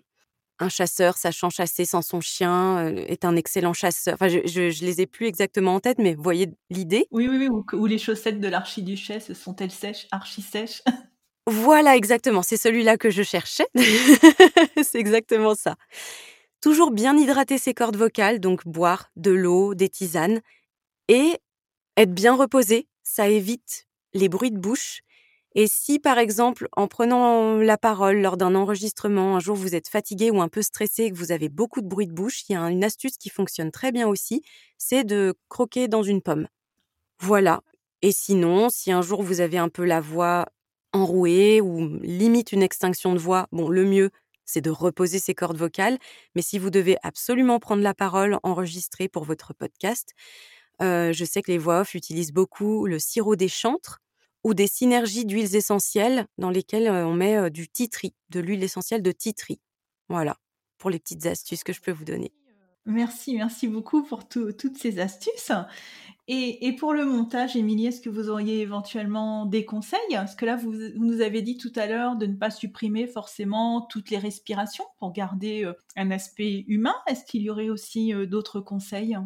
un 0.62 0.69
chasseur 0.69 1.17
sachant 1.17 1.50
chasser 1.50 1.86
sans 1.86 2.02
son 2.02 2.21
chien 2.21 2.88
est 2.95 3.26
un 3.26 3.36
excellent 3.36 3.74
chasseur. 3.74 4.13
Enfin, 4.13 4.28
je, 4.28 4.39
je, 4.45 4.86
les 4.86 5.02
ai 5.02 5.08
plus 5.08 5.28
exactement 5.28 5.76
en 5.76 5.80
tête, 5.80 5.97
mais 5.97 6.13
vous 6.13 6.24
voyez 6.24 6.50
l'idée? 6.69 7.08
Oui, 7.12 7.28
oui, 7.28 7.47
oui. 7.50 7.78
Ou, 7.78 7.86
les 7.86 7.97
chaussettes 7.97 8.39
de 8.39 8.47
l'archiduchesse 8.47 9.34
sont-elles 9.34 9.71
sèches, 9.71 10.08
archi 10.12 10.41
sèches? 10.41 10.84
Voilà, 11.47 11.95
exactement. 11.95 12.43
C'est 12.43 12.58
celui-là 12.58 12.97
que 12.97 13.10
je 13.10 13.24
cherchais. 13.24 13.67
c'est 14.84 15.00
exactement 15.00 15.56
ça. 15.56 15.76
Toujours 16.62 16.91
bien 16.91 17.17
hydrater 17.17 17.58
ses 17.58 17.74
cordes 17.74 17.95
vocales, 17.95 18.39
donc 18.39 18.67
boire 18.67 19.10
de 19.15 19.32
l'eau, 19.32 19.74
des 19.74 19.89
tisanes, 19.89 20.41
et 21.08 21.39
être 21.97 22.13
bien 22.13 22.36
reposé. 22.36 22.88
Ça 23.04 23.28
évite 23.28 23.88
les 24.13 24.30
bruits 24.30 24.52
de 24.52 24.60
bouche 24.60 25.02
et 25.54 25.68
si, 25.68 26.00
par 26.00 26.18
exemple, 26.18 26.70
en 26.78 26.88
prenant 26.88 27.58
la 27.58 27.78
parole 27.78 28.22
lors 28.22 28.38
d'un 28.38 28.56
enregistrement, 28.56 29.36
un 29.36 29.40
jour 29.40 29.56
vous 29.56 29.76
êtes 29.76 29.90
fatigué 29.90 30.32
ou 30.32 30.42
un 30.42 30.48
peu 30.48 30.62
stressé 30.62 31.04
et 31.06 31.12
que 31.12 31.18
vous 31.18 31.34
avez 31.34 31.50
beaucoup 31.50 31.82
de 31.82 31.88
bruit 31.88 32.08
de 32.08 32.14
bouche, 32.14 32.44
il 32.50 32.54
y 32.54 32.56
a 32.56 32.62
une 32.70 32.84
astuce 32.86 33.18
qui 33.18 33.30
fonctionne 33.30 33.72
très 33.72 33.92
bien 33.92 34.08
aussi, 34.08 34.44
c'est 34.78 35.04
de 35.04 35.34
croquer 35.50 35.90
dans 35.90 36.04
une 36.04 36.22
pomme. 36.22 36.48
Voilà. 37.20 37.62
Et 38.02 38.12
sinon, 38.12 38.70
si 38.70 38.92
un 38.92 39.02
jour 39.02 39.24
vous 39.24 39.42
avez 39.42 39.58
un 39.58 39.70
peu 39.70 39.86
la 39.86 40.02
voix 40.02 40.46
enrouée 40.94 41.62
ou 41.62 42.00
limite 42.02 42.52
une 42.54 42.64
extinction 42.64 43.14
de 43.14 43.20
voix, 43.20 43.48
bon, 43.52 43.70
le 43.70 43.86
mieux, 43.86 44.10
c'est 44.46 44.62
de 44.62 44.70
reposer 44.72 45.20
ses 45.20 45.36
cordes 45.36 45.58
vocales. 45.58 45.98
Mais 46.36 46.42
si 46.42 46.60
vous 46.60 46.70
devez 46.70 46.98
absolument 47.04 47.60
prendre 47.60 47.84
la 47.84 47.94
parole, 47.94 48.40
enregistrer 48.44 49.08
pour 49.10 49.26
votre 49.26 49.54
podcast, 49.54 50.14
euh, 50.82 51.14
je 51.14 51.26
sais 51.26 51.42
que 51.42 51.52
les 51.52 51.58
voix 51.58 51.82
off 51.82 51.96
utilisent 51.96 52.34
beaucoup 52.34 52.88
le 52.88 53.00
sirop 53.00 53.36
des 53.36 53.50
chantres 53.50 54.00
ou 54.43 54.54
des 54.54 54.67
synergies 54.67 55.25
d'huiles 55.25 55.56
essentielles 55.56 56.25
dans 56.38 56.49
lesquelles 56.49 56.89
on 56.89 57.13
met 57.13 57.49
du 57.51 57.67
titri, 57.67 58.13
de 58.30 58.39
l'huile 58.39 58.63
essentielle 58.63 59.01
de 59.01 59.12
titri. 59.12 59.60
Voilà, 60.10 60.38
pour 60.77 60.89
les 60.89 60.99
petites 60.99 61.25
astuces 61.25 61.63
que 61.63 61.73
je 61.73 61.82
peux 61.82 61.91
vous 61.91 62.06
donner. 62.06 62.32
Merci, 62.86 63.36
merci 63.36 63.67
beaucoup 63.67 64.01
pour 64.01 64.27
toutes 64.27 64.77
ces 64.77 64.99
astuces. 64.99 65.51
Et, 66.27 66.75
pour 66.80 66.93
le 66.93 67.06
montage, 67.06 67.56
Émilie, 67.56 67.88
est-ce 67.88 68.01
que 68.01 68.10
vous 68.10 68.30
auriez 68.30 68.62
éventuellement 68.62 69.45
des 69.45 69.65
conseils? 69.65 69.99
Parce 70.12 70.36
que 70.36 70.45
là, 70.45 70.56
vous, 70.56 70.73
nous 70.95 71.21
avez 71.21 71.41
dit 71.41 71.58
tout 71.58 71.73
à 71.75 71.86
l'heure 71.86 72.15
de 72.15 72.25
ne 72.25 72.36
pas 72.36 72.49
supprimer 72.49 73.06
forcément 73.06 73.82
toutes 73.82 74.10
les 74.10 74.17
respirations 74.17 74.86
pour 74.97 75.12
garder 75.12 75.69
un 75.95 76.10
aspect 76.10 76.63
humain. 76.67 76.95
Est-ce 77.06 77.25
qu'il 77.25 77.41
y 77.41 77.49
aurait 77.49 77.69
aussi 77.69 78.13
d'autres 78.27 78.62
conseils? 78.62 79.17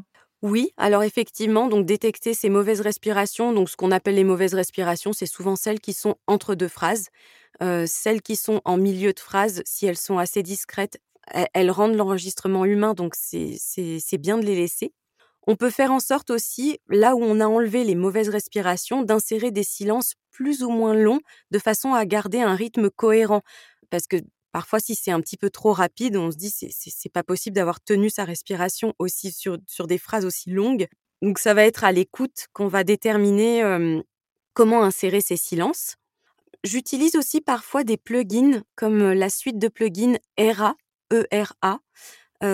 Oui, 0.45 0.69
alors 0.77 1.01
effectivement, 1.01 1.67
donc 1.67 1.87
détecter 1.87 2.35
ces 2.35 2.49
mauvaises 2.49 2.81
respirations, 2.81 3.51
donc 3.51 3.67
ce 3.67 3.75
qu'on 3.75 3.89
appelle 3.89 4.13
les 4.13 4.23
mauvaises 4.23 4.53
respirations, 4.53 5.11
c'est 5.11 5.25
souvent 5.25 5.55
celles 5.55 5.79
qui 5.79 5.91
sont 5.91 6.17
entre 6.27 6.53
deux 6.53 6.67
phrases. 6.67 7.07
Euh, 7.63 7.85
celles 7.87 8.21
qui 8.21 8.35
sont 8.35 8.61
en 8.63 8.77
milieu 8.77 9.11
de 9.11 9.19
phrase, 9.19 9.63
si 9.65 9.87
elles 9.87 9.97
sont 9.97 10.19
assez 10.19 10.43
discrètes, 10.43 10.99
elles, 11.53 11.71
rendent 11.71 11.95
l'enregistrement 11.95 12.63
humain, 12.63 12.93
donc 12.93 13.15
c'est 13.15 14.17
bien 14.19 14.37
de 14.37 14.45
les 14.45 14.55
laisser. 14.55 14.93
On 15.47 15.55
peut 15.55 15.71
faire 15.71 15.91
en 15.91 15.99
sorte 15.99 16.29
aussi, 16.29 16.77
là 16.89 17.15
où 17.15 17.23
on 17.23 17.39
a 17.39 17.47
enlevé 17.47 17.83
les 17.83 17.95
mauvaises 17.95 18.29
respirations, 18.29 19.01
d'insérer 19.01 19.49
des 19.49 19.63
silences 19.63 20.13
plus 20.29 20.61
ou 20.61 20.69
moins 20.69 20.93
longs 20.93 21.21
de 21.49 21.57
façon 21.57 21.95
à 21.95 22.05
garder 22.05 22.41
un 22.41 22.53
rythme 22.53 22.91
cohérent. 22.91 23.41
Parce 23.89 24.05
que 24.05 24.17
Parfois, 24.55 24.79
si 24.79 24.95
c'est 24.95 25.11
un 25.11 25.19
petit 25.19 25.35
peu 25.35 25.49
trop 25.49 25.73
rapide, 25.73 26.15
on 26.15 26.31
se 26.31 26.37
dit 26.37 26.49
c'est 26.49 27.11
pas 27.11 27.23
possible 27.23 27.57
d'avoir 27.57 27.81
tenu 27.81 28.09
sa 28.09 28.23
respiration 28.23 28.93
aussi 28.99 29.33
sur, 29.33 29.57
sur 29.67 29.85
des 29.85 29.97
phrases 29.97 30.23
aussi 30.23 30.49
longues. 30.49 30.87
Donc 31.21 31.39
ça 31.39 31.53
va 31.53 31.65
être 31.65 31.83
à 31.83 31.91
l'écoute 31.91 32.47
qu'on 32.53 32.69
va 32.69 32.85
déterminer 32.85 33.99
comment 34.53 34.81
insérer 34.81 35.19
ces 35.19 35.35
silences. 35.35 35.97
J'utilise 36.63 37.17
aussi 37.17 37.41
parfois 37.41 37.83
des 37.83 37.97
plugins 37.97 38.63
comme 38.77 39.11
la 39.11 39.29
suite 39.29 39.59
de 39.59 39.67
plugins 39.67 40.15
ERA, 40.37 40.77
E-R-A, 41.11 41.79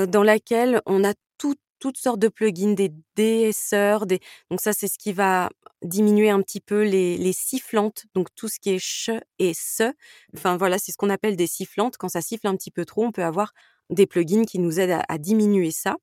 dans 0.08 0.24
laquelle 0.24 0.82
on 0.88 1.04
a 1.04 1.14
tout 1.38 1.54
toutes 1.78 1.98
sortes 1.98 2.20
de 2.20 2.30
plugins, 2.30 2.74
des 2.74 2.92
DSR, 3.16 4.08
des... 4.08 4.22
donc 4.50 4.60
ça 4.60 4.74
c'est 4.74 4.88
ce 4.88 4.98
qui 4.98 5.14
va 5.14 5.52
diminuer 5.84 6.30
un 6.30 6.42
petit 6.42 6.62
peu 6.62 6.84
les, 6.84 7.18
les 7.18 7.34
sifflantes, 7.34 8.06
donc 8.14 8.28
tout 8.36 8.48
ce 8.48 8.60
qui 8.60 8.72
est 8.72 8.80
ch 8.80 9.10
et 9.40 9.54
se. 9.54 9.92
Enfin 10.36 10.58
voilà, 10.58 10.78
c'est 10.78 10.92
ce 10.92 10.98
qu'on 10.98 11.10
appelle 11.10 11.36
des 11.36 11.48
sifflantes. 11.48 11.98
Quand 11.98 12.10
ça 12.10 12.22
siffle 12.22 12.48
un 12.48 12.56
petit 12.56 12.72
peu 12.72 12.86
trop, 12.86 13.04
on 13.04 13.12
peut 13.12 13.24
avoir 13.24 13.54
des 13.90 14.08
plugins 14.08 14.46
qui 14.46 14.60
nous 14.60 14.80
aident 14.80 15.02
à, 15.08 15.18
diminuer 15.18 15.72
ça. 15.72 15.96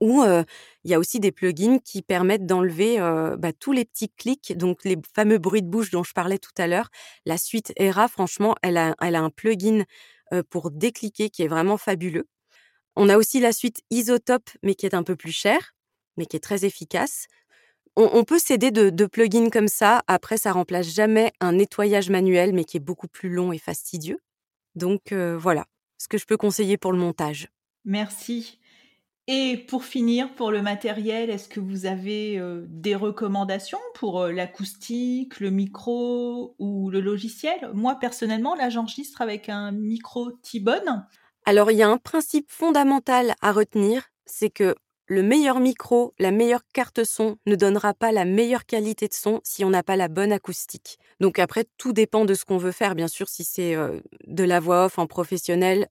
Ou 0.00 0.24
il 0.24 0.90
y 0.90 0.94
a 0.94 0.98
aussi 0.98 1.20
des 1.20 1.30
plugins 1.30 1.78
qui 1.78 2.00
permettent 2.00 2.46
d'enlever 2.46 2.96
bah, 3.38 3.52
tous 3.52 3.72
les 3.72 3.84
petits 3.84 4.08
clics, 4.08 4.56
donc 4.56 4.82
les 4.84 4.96
fameux 5.14 5.36
bruits 5.36 5.60
de 5.62 5.68
bouche 5.68 5.90
dont 5.90 6.02
je 6.02 6.14
parlais 6.14 6.38
tout 6.38 6.54
à 6.56 6.66
l'heure. 6.66 6.88
La 7.26 7.36
suite 7.36 7.74
ERA, 7.76 8.08
franchement, 8.08 8.54
elle 8.62 8.78
a, 8.78 8.94
elle 9.02 9.14
a 9.14 9.20
un 9.20 9.28
plugin 9.28 9.84
pour 10.48 10.70
décliquer 10.70 11.28
qui 11.28 11.42
est 11.42 11.48
vraiment 11.48 11.76
fabuleux. 11.76 12.26
On 12.96 13.08
a 13.08 13.16
aussi 13.16 13.40
la 13.40 13.52
suite 13.52 13.82
Isotope, 13.90 14.50
mais 14.62 14.74
qui 14.74 14.86
est 14.86 14.94
un 14.94 15.02
peu 15.02 15.16
plus 15.16 15.32
chère, 15.32 15.74
mais 16.16 16.26
qui 16.26 16.36
est 16.36 16.40
très 16.40 16.64
efficace. 16.64 17.26
On, 18.02 18.24
peut 18.24 18.38
s'aider 18.38 18.70
de, 18.70 19.06
plugins 19.06 19.50
comme 19.50 19.68
ça. 19.68 20.02
Après, 20.06 20.38
ça 20.38 20.52
remplace 20.52 20.88
jamais 20.88 21.32
un 21.40 21.52
nettoyage 21.52 22.08
manuel, 22.08 22.54
mais 22.54 22.64
qui 22.64 22.78
est 22.78 22.80
beaucoup 22.80 23.08
plus 23.08 23.28
long 23.28 23.52
et 23.52 23.58
fastidieux. 23.58 24.18
Donc 24.74 25.12
voilà, 25.12 25.66
ce 25.98 26.08
que 26.08 26.16
je 26.16 26.24
peux 26.24 26.38
conseiller 26.38 26.78
pour 26.78 26.92
le 26.92 26.98
montage. 26.98 27.48
Merci. 27.84 28.58
Et 29.26 29.58
pour 29.68 29.84
finir, 29.84 30.34
pour 30.34 30.50
le 30.50 30.62
matériel, 30.62 31.28
est-ce 31.28 31.48
que 31.48 31.60
vous 31.60 31.84
avez 31.84 32.42
des 32.68 32.94
recommandations 32.94 33.78
pour 33.94 34.26
l'acoustique, 34.26 35.38
le 35.38 35.50
micro 35.50 36.56
ou 36.58 36.88
le 36.90 37.00
logiciel? 37.00 37.70
Moi, 37.74 37.96
personnellement, 37.96 38.54
là, 38.54 38.70
j'enregistre 38.70 39.20
avec 39.20 39.50
un 39.50 39.72
micro 39.72 40.32
T-Bone. 40.32 41.06
Alors, 41.44 41.70
il 41.70 41.76
y 41.76 41.82
a 41.82 41.88
un 41.88 41.98
principe 41.98 42.50
fondamental 42.50 43.34
à 43.42 43.52
retenir, 43.52 44.08
c'est 44.24 44.50
que 44.50 44.74
le 45.10 45.22
meilleur 45.24 45.58
micro, 45.58 46.14
la 46.20 46.30
meilleure 46.30 46.62
carte 46.72 47.02
son 47.04 47.36
ne 47.44 47.56
donnera 47.56 47.94
pas 47.94 48.12
la 48.12 48.24
meilleure 48.24 48.64
qualité 48.64 49.08
de 49.08 49.12
son 49.14 49.40
si 49.42 49.64
on 49.64 49.70
n'a 49.70 49.82
pas 49.82 49.96
la 49.96 50.06
bonne 50.06 50.30
acoustique. 50.30 50.98
Donc 51.18 51.40
après, 51.40 51.64
tout 51.78 51.92
dépend 51.92 52.24
de 52.24 52.34
ce 52.34 52.44
qu'on 52.44 52.58
veut 52.58 52.70
faire. 52.70 52.94
Bien 52.94 53.08
sûr, 53.08 53.28
si 53.28 53.42
c'est 53.42 53.74
de 54.28 54.44
la 54.44 54.60
voix 54.60 54.84
off 54.84 55.00
en 55.00 55.08
professionnel, 55.08 55.88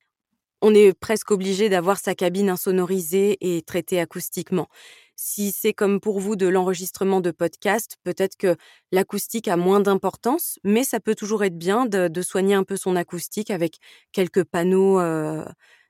on 0.61 0.73
est 0.73 0.93
presque 0.93 1.31
obligé 1.31 1.69
d'avoir 1.69 1.99
sa 1.99 2.15
cabine 2.15 2.49
insonorisée 2.49 3.37
et 3.41 3.61
traitée 3.61 3.99
acoustiquement. 3.99 4.67
Si 5.15 5.51
c'est 5.51 5.73
comme 5.73 5.99
pour 5.99 6.19
vous 6.19 6.37
de 6.37 6.47
l'enregistrement 6.47 7.19
de 7.19 7.31
podcast, 7.31 7.97
peut-être 8.03 8.37
que 8.37 8.55
l'acoustique 8.93 9.49
a 9.49 9.57
moins 9.57 9.81
d'importance, 9.81 10.59
mais 10.63 10.85
ça 10.85 11.01
peut 11.01 11.15
toujours 11.15 11.43
être 11.43 11.57
bien 11.57 11.85
de, 11.85 12.21
soigner 12.21 12.55
un 12.55 12.63
peu 12.63 12.77
son 12.77 12.95
acoustique 12.95 13.51
avec 13.51 13.79
quelques 14.13 14.45
panneaux, 14.45 14.99
euh, 14.99 15.43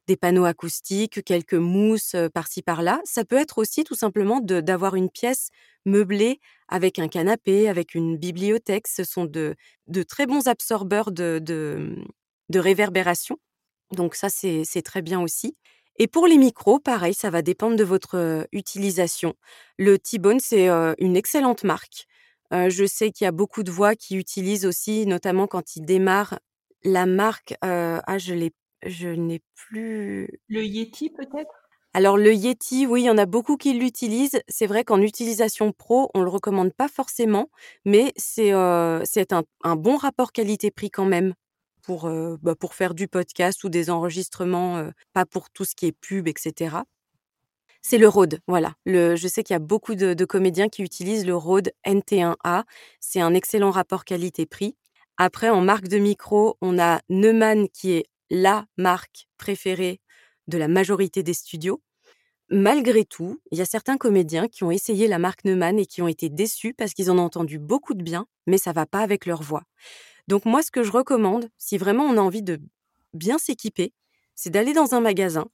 des 0.10 0.18
panneaux 0.18 0.46
acoustiques, 0.46 1.24
quelques 1.24 1.54
mousses 1.54 2.16
euh, 2.16 2.30
par-ci 2.30 2.64
par-là. 2.64 3.00
Ça 3.06 3.26
peut 3.26 3.38
être 3.38 3.60
aussi 3.60 3.84
tout 3.84 3.94
simplement 3.94 4.40
d'avoir 4.42 4.96
une 4.96 5.12
pièce 5.12 5.50
meublée 5.86 6.40
avec 6.68 6.98
un 6.98 7.08
canapé, 7.08 7.70
avec 7.70 7.94
une 7.94 8.18
bibliothèque. 8.18 8.88
Ce 8.88 9.04
sont 9.04 9.26
de, 9.26 9.56
très 10.08 10.26
bons 10.26 10.48
absorbeurs 10.48 11.12
de, 11.12 11.96
réverbération 12.54 13.38
donc 13.92 14.14
ça, 14.14 14.30
c'est 14.30 14.84
très 14.84 15.02
bien 15.02 15.20
aussi. 15.20 15.58
Et 15.98 16.06
pour 16.06 16.28
les 16.28 16.38
micros, 16.38 16.80
pareil, 16.80 17.16
ça 17.16 17.32
va 17.32 17.42
dépendre 17.42 17.76
de 17.76 17.84
votre 17.84 18.48
utilisation. 18.52 19.34
Le 19.80 19.98
T-Bone, 19.98 20.40
c'est 20.40 20.70
une 21.00 21.18
excellente 21.18 21.64
marque. 21.64 22.06
je 22.52 22.86
sais 22.86 23.10
qu'il 23.10 23.26
y 23.26 23.28
a 23.28 23.32
beaucoup 23.32 23.64
de 23.64 23.72
voix 23.72 23.96
qui 23.96 24.16
utilisent 24.16 24.68
aussi, 24.68 25.08
notamment 25.08 25.48
quand 25.48 25.76
ils 25.76 25.86
démarrent, 25.86 26.38
la 26.84 27.08
marque. 27.08 27.56
ah, 27.64 28.18
je 28.20 28.36
je 28.86 29.10
n'ai 29.10 29.42
plus. 29.56 30.30
Le 30.48 30.64
Yeti 30.64 31.10
peut-être? 31.10 31.52
Alors 31.94 32.18
le 32.18 32.34
Yeti, 32.34 32.86
oui, 32.86 33.02
il 33.02 33.06
y 33.06 33.10
en 33.10 33.18
a 33.18 33.26
beaucoup 33.26 33.58
qui 33.58 33.74
l'utilisent. 33.74 34.40
C'est 34.48 34.68
vrai 34.68 34.84
qu'en 34.84 35.02
utilisation 35.02 35.72
pro, 35.72 36.12
on 36.14 36.22
le 36.22 36.30
recommande 36.30 36.72
pas 36.74 36.88
forcément, 36.88 37.50
mais 37.86 38.14
c'est 38.16 38.52
c'est 39.06 39.34
un, 39.34 39.44
un 39.64 39.76
bon 39.76 39.98
rapport 39.98 40.32
qualité-prix 40.32 40.92
quand 40.92 41.06
même 41.06 41.34
pour, 41.82 42.10
bah, 42.44 42.56
pour 42.56 42.76
faire 42.76 42.94
du 42.94 43.08
podcast 43.08 43.64
ou 43.64 43.70
des 43.70 43.90
enregistrements, 43.90 44.88
pas 45.14 45.26
pour 45.26 45.50
tout 45.50 45.66
ce 45.66 45.74
qui 45.76 45.88
est 45.88 45.92
pub, 45.92 46.28
etc. 46.28 46.84
C'est 47.82 47.98
le 47.98 48.08
Rode, 48.08 48.40
voilà. 48.48 48.74
Le, 48.86 49.16
je 49.16 49.28
sais 49.28 49.44
qu'il 49.44 49.54
y 49.54 49.56
a 49.56 49.60
beaucoup 49.60 49.96
de, 49.96 50.26
comédiens 50.26 50.70
qui 50.70 50.84
utilisent 50.84 51.26
le 51.26 51.36
Rode 51.36 51.72
NT1A. 51.86 52.64
C'est 53.00 53.22
un 53.22 53.34
excellent 53.34 53.72
rapport 53.72 54.06
qualité-prix. 54.06 54.76
Après, 55.18 55.50
en 55.50 55.62
marque 55.62 55.88
de 55.88 55.98
micro, 55.98 56.58
on 56.62 56.80
a 56.80 57.00
Neumann 57.10 57.68
qui 57.70 57.94
est 57.94 58.06
la 58.30 58.66
marque 58.78 59.28
préférée 59.38 60.02
de 60.48 60.58
la 60.58 60.68
majorité 60.68 61.24
des 61.24 61.34
studios. 61.34 61.82
Malgré 62.50 63.06
tout, 63.06 63.40
il 63.52 63.60
y 63.60 63.62
a 63.62 63.66
certains 63.66 63.98
comédiens 63.98 64.48
qui 64.48 64.64
ont 64.64 64.72
essayé 64.72 65.08
la 65.08 65.20
marque 65.20 65.46
Neumann 65.46 65.78
et 65.78 65.86
qui 65.86 66.02
ont 66.02 66.08
été 66.08 66.30
déçus 66.30 66.74
parce 66.74 66.94
qu'ils 66.94 67.12
en 67.12 67.20
ont 67.20 67.24
entendu 67.24 67.60
beaucoup 67.60 67.94
de 67.94 68.02
bien, 68.02 68.26
mais 68.48 68.58
ça 68.58 68.72
va 68.72 68.88
pas 68.88 69.02
avec 69.02 69.28
leur 69.28 69.44
voix. 69.44 69.64
Donc 70.28 70.46
moi, 70.46 70.64
ce 70.64 70.72
que 70.72 70.84
je 70.84 70.92
recommande, 70.92 71.50
si 71.58 71.78
vraiment 71.78 72.06
on 72.06 72.18
a 72.18 72.22
envie 72.22 72.42
de 72.42 72.60
bien 73.14 73.38
s'équiper, 73.38 73.94
c'est 74.36 74.50
d'aller 74.50 74.74
dans 74.74 74.96
un 74.96 75.02
magasin, 75.02 75.48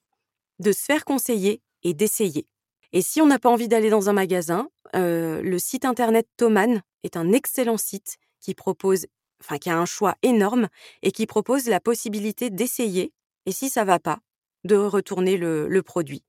de 0.59 0.71
se 0.71 0.83
faire 0.83 1.05
conseiller 1.05 1.61
et 1.83 1.93
d'essayer. 1.93 2.47
Et 2.93 3.01
si 3.01 3.21
on 3.21 3.25
n'a 3.25 3.39
pas 3.39 3.49
envie 3.49 3.67
d'aller 3.67 3.89
dans 3.89 4.09
un 4.09 4.13
magasin, 4.13 4.69
euh, 4.95 5.41
le 5.41 5.59
site 5.59 5.85
internet 5.85 6.27
Thomann 6.37 6.81
est 7.03 7.17
un 7.17 7.33
excellent 7.33 7.77
site 7.77 8.17
qui 8.39 8.53
propose, 8.53 9.05
enfin 9.41 9.57
qui 9.57 9.69
a 9.69 9.77
un 9.77 9.85
choix 9.85 10.15
énorme 10.21 10.67
et 11.01 11.11
qui 11.11 11.25
propose 11.25 11.67
la 11.67 11.79
possibilité 11.79 12.49
d'essayer. 12.49 13.13
Et 13.45 13.51
si 13.51 13.69
ça 13.69 13.83
va 13.83 13.99
pas, 13.99 14.19
de 14.63 14.75
retourner 14.75 15.37
le, 15.37 15.81
produit. 15.81 16.23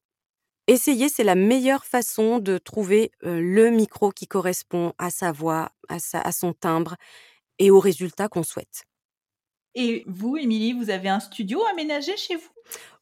Essayer, 0.67 1.09
c'est 1.09 1.25
la 1.25 1.35
meilleure 1.35 1.85
façon 1.85 2.39
de 2.39 2.59
trouver 2.59 3.13
euh, 3.25 3.41
le 3.41 3.71
micro 3.71 4.11
qui 4.11 4.27
correspond 4.27 4.93
à 4.99 5.11
sa 5.11 5.33
voix, 5.33 5.71
à, 5.89 5.97
à 6.13 6.33
son 6.33 6.53
timbre 6.53 6.97
et 7.59 7.71
aux 7.71 7.81
résultats 7.81 8.29
qu'on 8.29 8.43
souhaite. 8.43 8.85
Et 9.75 10.05
vous, 10.07 10.37
Émilie, 10.37 10.73
vous 10.73 10.91
avez 10.91 11.09
un 11.09 11.21
studio 11.21 11.63
aménagé 11.71 12.17
chez 12.17 12.37
vous? 12.37 12.49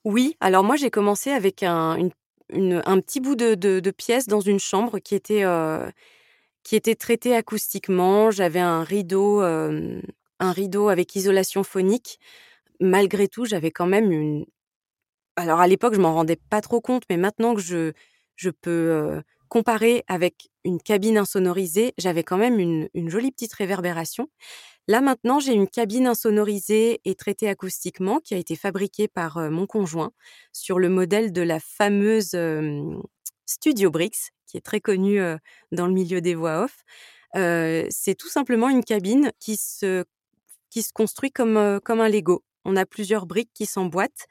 Oui, 0.04 0.36
alors 0.40 0.64
moi 0.64 0.76
j'ai 0.76 0.90
commencé 0.90 1.30
avec 1.30 1.62
un, 1.62 2.10
un 2.52 3.00
petit 3.00 3.20
bout 3.20 3.36
de, 3.36 3.54
de, 3.54 3.90
pièce 3.90 4.26
dans 4.26 4.40
une 4.40 4.58
chambre 4.58 4.98
qui 4.98 5.14
était, 5.14 5.44
euh, 5.44 5.88
qui 6.64 6.76
était 6.76 6.96
traitée 6.96 7.34
acoustiquement. 7.36 8.30
J'avais 8.30 8.60
un 8.60 8.82
rideau, 8.82 9.40
un 9.40 10.02
rideau 10.40 10.88
avec 10.88 11.14
isolation 11.14 11.62
phonique. 11.62 12.18
Malgré 12.80 13.28
tout, 13.28 13.44
j'avais 13.44 13.70
quand 13.70 13.86
même 13.86 14.10
une. 14.10 14.46
Alors 15.36 15.60
à 15.60 15.68
l'époque, 15.68 15.94
je 15.94 16.00
m'en 16.00 16.14
rendais 16.14 16.36
pas 16.36 16.60
trop 16.60 16.80
compte, 16.80 17.04
mais 17.08 17.16
maintenant 17.16 17.54
que 17.54 17.60
je, 17.60 17.92
je 18.36 18.50
peux 18.50 19.22
comparé 19.54 20.02
avec 20.08 20.50
une 20.64 20.80
cabine 20.80 21.16
insonorisée, 21.16 21.94
j'avais 21.96 22.24
quand 22.24 22.38
même 22.38 22.58
une, 22.58 22.88
jolie 23.08 23.30
petite 23.30 23.52
réverbération. 23.52 24.28
Là 24.88 25.00
maintenant, 25.00 25.38
j'ai 25.38 25.52
une 25.52 25.68
cabine 25.68 26.08
insonorisée 26.08 27.00
et 27.04 27.14
traitée 27.14 27.48
acoustiquement 27.48 28.18
qui 28.18 28.34
a 28.34 28.36
été 28.36 28.56
fabriquée 28.56 29.06
par 29.06 29.38
mon 29.52 29.68
conjoint 29.68 30.10
sur 30.52 30.80
le 30.80 30.88
modèle 30.88 31.32
de 31.32 31.42
la 31.42 31.60
fameuse 31.60 32.36
Studio 33.46 33.92
Brix, 33.92 34.32
qui 34.54 34.58
est 34.58 34.60
très 34.60 34.80
connue 34.80 35.18
dans 35.72 35.88
le 35.88 35.92
milieu 35.92 36.20
des 36.20 36.36
voix 36.36 36.62
off. 36.64 36.84
C'est 37.90 38.14
tout 38.16 38.28
simplement 38.28 38.68
une 38.68 38.84
cabine 38.84 39.32
qui 39.40 39.56
se, 39.56 40.04
qui 40.70 40.82
se 40.82 40.92
construit 40.92 41.32
comme, 41.32 41.80
comme 41.84 42.00
un 42.00 42.08
Lego. 42.08 42.44
On 42.64 42.76
a 42.76 42.86
plusieurs 42.86 43.26
briques 43.26 43.50
qui 43.52 43.66
s'emboîtent. 43.66 44.26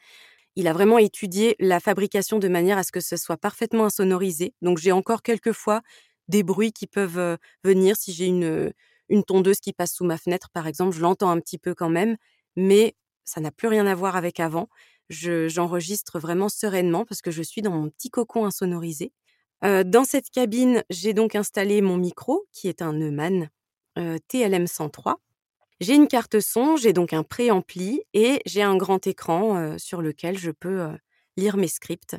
Il 0.55 0.69
a 0.69 0.73
vraiment 0.73 0.97
étudié 0.97 1.57
la 1.59 1.81
fabrication 1.81 2.39
de 2.39 2.47
manière 2.47 2.77
à 2.77 2.83
ce 2.83 2.93
que 2.93 3.01
ce 3.01 3.17
soit 3.17 3.35
parfaitement 3.35 3.85
insonorisé. 3.85 4.53
Donc 4.61 4.77
j'ai 4.77 4.93
encore 4.93 5.23
quelquefois 5.23 5.81
des 6.29 6.43
bruits 6.43 6.71
qui 6.71 6.87
peuvent 6.87 7.37
venir. 7.65 7.97
Si 7.97 8.13
j'ai 8.13 8.27
une, 8.27 8.71
une 9.09 9.25
tondeuse 9.25 9.59
qui 9.59 9.73
passe 9.73 9.93
sous 9.93 10.05
ma 10.05 10.17
fenêtre, 10.17 10.49
par 10.53 10.67
exemple, 10.67 10.95
je 10.95 11.01
l'entends 11.01 11.31
un 11.31 11.39
petit 11.41 11.57
peu 11.57 11.75
quand 11.75 11.89
même, 11.89 12.15
mais 12.55 12.95
ça 13.25 13.41
n'a 13.41 13.51
plus 13.51 13.67
rien 13.67 13.87
à 13.87 13.95
voir 13.95 14.15
avec 14.15 14.39
avant. 14.39 14.69
j'enregistre 15.09 16.17
vraiment 16.17 16.47
sereinement 16.47 17.03
parce 17.03 17.21
que 17.21 17.31
je 17.31 17.43
suis 17.43 17.61
dans 17.61 17.71
mon 17.71 17.89
petit 17.89 18.09
cocon 18.09 18.45
insonorisé. 18.45 19.11
Dans 19.63 20.03
cette 20.03 20.29
cabine, 20.29 20.83
j'ai 20.89 21.13
donc 21.13 21.35
installé 21.35 21.81
mon 21.81 21.97
micro, 21.97 22.45
qui 22.51 22.67
est 22.67 22.81
un 22.81 22.93
Neumann 22.93 23.49
TLM 23.95 24.67
103. 24.67 25.19
J'ai 25.79 25.95
une 25.95 26.07
carte 26.07 26.39
son, 26.39 26.75
j'ai 26.75 26.93
donc 26.93 27.13
un 27.13 27.23
préampli 27.23 28.01
et 28.13 28.41
j'ai 28.45 28.61
un 28.61 28.75
grand 28.75 29.07
écran 29.07 29.77
sur 29.77 30.01
lequel 30.01 30.37
je 30.37 30.51
peux 30.51 30.87
lire 31.37 31.57
mes 31.57 31.67
scripts. 31.67 32.17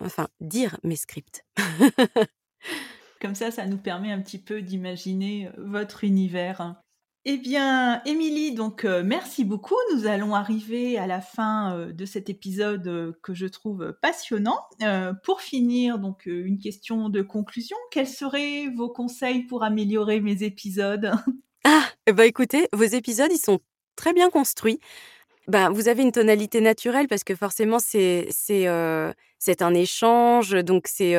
Enfin, 0.00 0.28
dire 0.40 0.78
mes 0.82 0.96
scripts. 0.96 1.44
Comme 3.20 3.34
ça, 3.34 3.50
ça 3.50 3.66
nous 3.66 3.78
permet 3.78 4.12
un 4.12 4.20
petit 4.20 4.38
peu 4.38 4.62
d'imaginer 4.62 5.50
votre 5.56 6.04
univers. 6.04 6.76
Eh 7.28 7.38
bien, 7.38 8.02
Émilie, 8.04 8.54
donc 8.54 8.84
merci 8.84 9.44
beaucoup. 9.44 9.74
Nous 9.92 10.06
allons 10.06 10.32
arriver 10.36 10.96
à 10.96 11.08
la 11.08 11.20
fin 11.20 11.88
de 11.92 12.04
cet 12.04 12.30
épisode 12.30 13.18
que 13.20 13.34
je 13.34 13.46
trouve 13.46 13.96
passionnant. 14.00 14.60
pour 15.24 15.40
finir, 15.40 15.98
donc 15.98 16.26
une 16.26 16.60
question 16.60 17.08
de 17.08 17.22
conclusion. 17.22 17.76
Quels 17.90 18.06
seraient 18.06 18.68
vos 18.76 18.88
conseils 18.90 19.42
pour 19.42 19.64
améliorer 19.64 20.20
mes 20.20 20.44
épisodes? 20.44 21.12
Ah, 21.64 22.12
ben, 22.12 22.22
écoutez, 22.22 22.68
vos 22.72 22.84
épisodes, 22.84 23.32
ils 23.32 23.40
sont 23.40 23.58
très 23.96 24.12
bien 24.12 24.30
construits. 24.30 24.78
Ben, 25.48 25.68
vous 25.70 25.88
avez 25.88 26.04
une 26.04 26.12
tonalité 26.12 26.60
naturelle 26.60 27.08
parce 27.08 27.24
que 27.24 27.34
forcément, 27.34 27.80
c'est 27.80 28.28
euh, 28.68 29.12
un 29.58 29.74
échange, 29.74 30.52
donc 30.62 30.86
c'est 30.86 31.16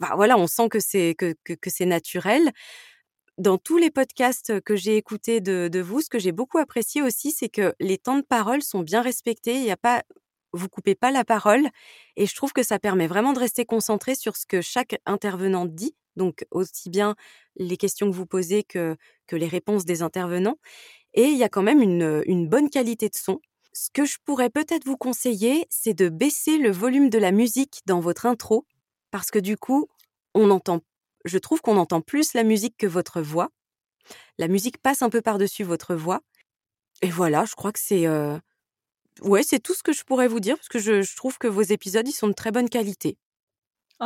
bah, 0.00 0.14
voilà, 0.16 0.36
on 0.36 0.48
sent 0.48 0.68
que 0.68 0.80
c'est 0.80 1.14
que, 1.16 1.34
que, 1.44 1.70
c'est 1.70 1.86
naturel. 1.86 2.50
Dans 3.38 3.58
tous 3.58 3.78
les 3.78 3.90
podcasts 3.90 4.60
que 4.60 4.76
j'ai 4.76 4.96
écoutés 4.96 5.40
de, 5.40 5.80
vous, 5.80 6.00
ce 6.00 6.08
que 6.08 6.20
j'ai 6.20 6.30
beaucoup 6.30 6.58
apprécié 6.58 7.02
aussi, 7.02 7.32
c'est 7.32 7.48
que 7.48 7.74
les 7.80 7.98
temps 7.98 8.16
de 8.16 8.22
parole 8.22 8.62
sont 8.62 8.80
bien 8.80 9.02
respectés. 9.02 9.56
Il 9.56 9.64
y 9.64 9.72
a 9.72 9.76
pas, 9.76 10.04
vous 10.52 10.68
coupez 10.68 10.94
pas 10.94 11.10
la 11.10 11.24
parole, 11.24 11.68
et 12.16 12.26
je 12.26 12.34
trouve 12.36 12.52
que 12.52 12.62
ça 12.62 12.78
permet 12.78 13.08
vraiment 13.08 13.32
de 13.32 13.40
rester 13.40 13.64
concentré 13.64 14.14
sur 14.14 14.36
ce 14.36 14.46
que 14.46 14.60
chaque 14.60 15.00
intervenant 15.04 15.66
dit. 15.66 15.96
Donc 16.16 16.46
aussi 16.52 16.90
bien 16.90 17.16
les 17.56 17.76
questions 17.76 18.08
que 18.08 18.14
vous 18.14 18.26
posez 18.26 18.62
que, 18.62 18.96
que 19.26 19.34
les 19.34 19.48
réponses 19.48 19.84
des 19.84 20.02
intervenants. 20.02 20.58
Et 21.14 21.24
il 21.24 21.38
y 21.38 21.44
a 21.44 21.48
quand 21.48 21.62
même 21.62 21.80
une, 21.80 22.48
bonne 22.48 22.68
qualité 22.68 23.08
de 23.08 23.14
son. 23.14 23.40
Ce 23.72 23.88
que 23.92 24.04
je 24.04 24.18
pourrais 24.24 24.50
peut-être 24.50 24.84
vous 24.84 24.96
conseiller, 24.96 25.66
c'est 25.70 25.94
de 25.94 26.08
baisser 26.08 26.58
le 26.58 26.70
volume 26.70 27.10
de 27.10 27.18
la 27.18 27.32
musique 27.32 27.80
dans 27.86 28.00
votre 28.00 28.26
intro, 28.26 28.66
parce 29.10 29.30
que 29.30 29.38
du 29.38 29.56
coup, 29.56 29.88
on 30.34 30.50
entend, 30.50 30.80
je 31.24 31.38
trouve 31.38 31.60
qu'on 31.60 31.76
entend 31.76 32.00
plus 32.00 32.34
la 32.34 32.44
musique 32.44 32.76
que 32.78 32.86
votre 32.86 33.20
voix. 33.22 33.50
La 34.38 34.48
musique 34.48 34.78
passe 34.78 35.02
un 35.02 35.10
peu 35.10 35.22
par-dessus 35.22 35.64
votre 35.64 35.94
voix. 35.94 36.20
Et 37.02 37.10
voilà, 37.10 37.44
je 37.46 37.54
crois 37.54 37.72
que 37.72 37.80
c'est, 37.80 38.06
euh, 38.06 38.38
ouais, 39.22 39.42
c'est 39.44 39.60
tout 39.60 39.74
ce 39.74 39.82
que 39.82 39.92
je 39.92 40.04
pourrais 40.04 40.28
vous 40.28 40.40
dire, 40.40 40.56
parce 40.56 40.68
que 40.68 40.78
je, 40.80 41.02
je 41.02 41.16
trouve 41.16 41.38
que 41.38 41.48
vos 41.48 41.62
épisodes, 41.62 42.08
ils 42.08 42.12
sont 42.12 42.28
de 42.28 42.34
très 42.34 42.52
bonne 42.52 42.68
qualité. 42.70 43.18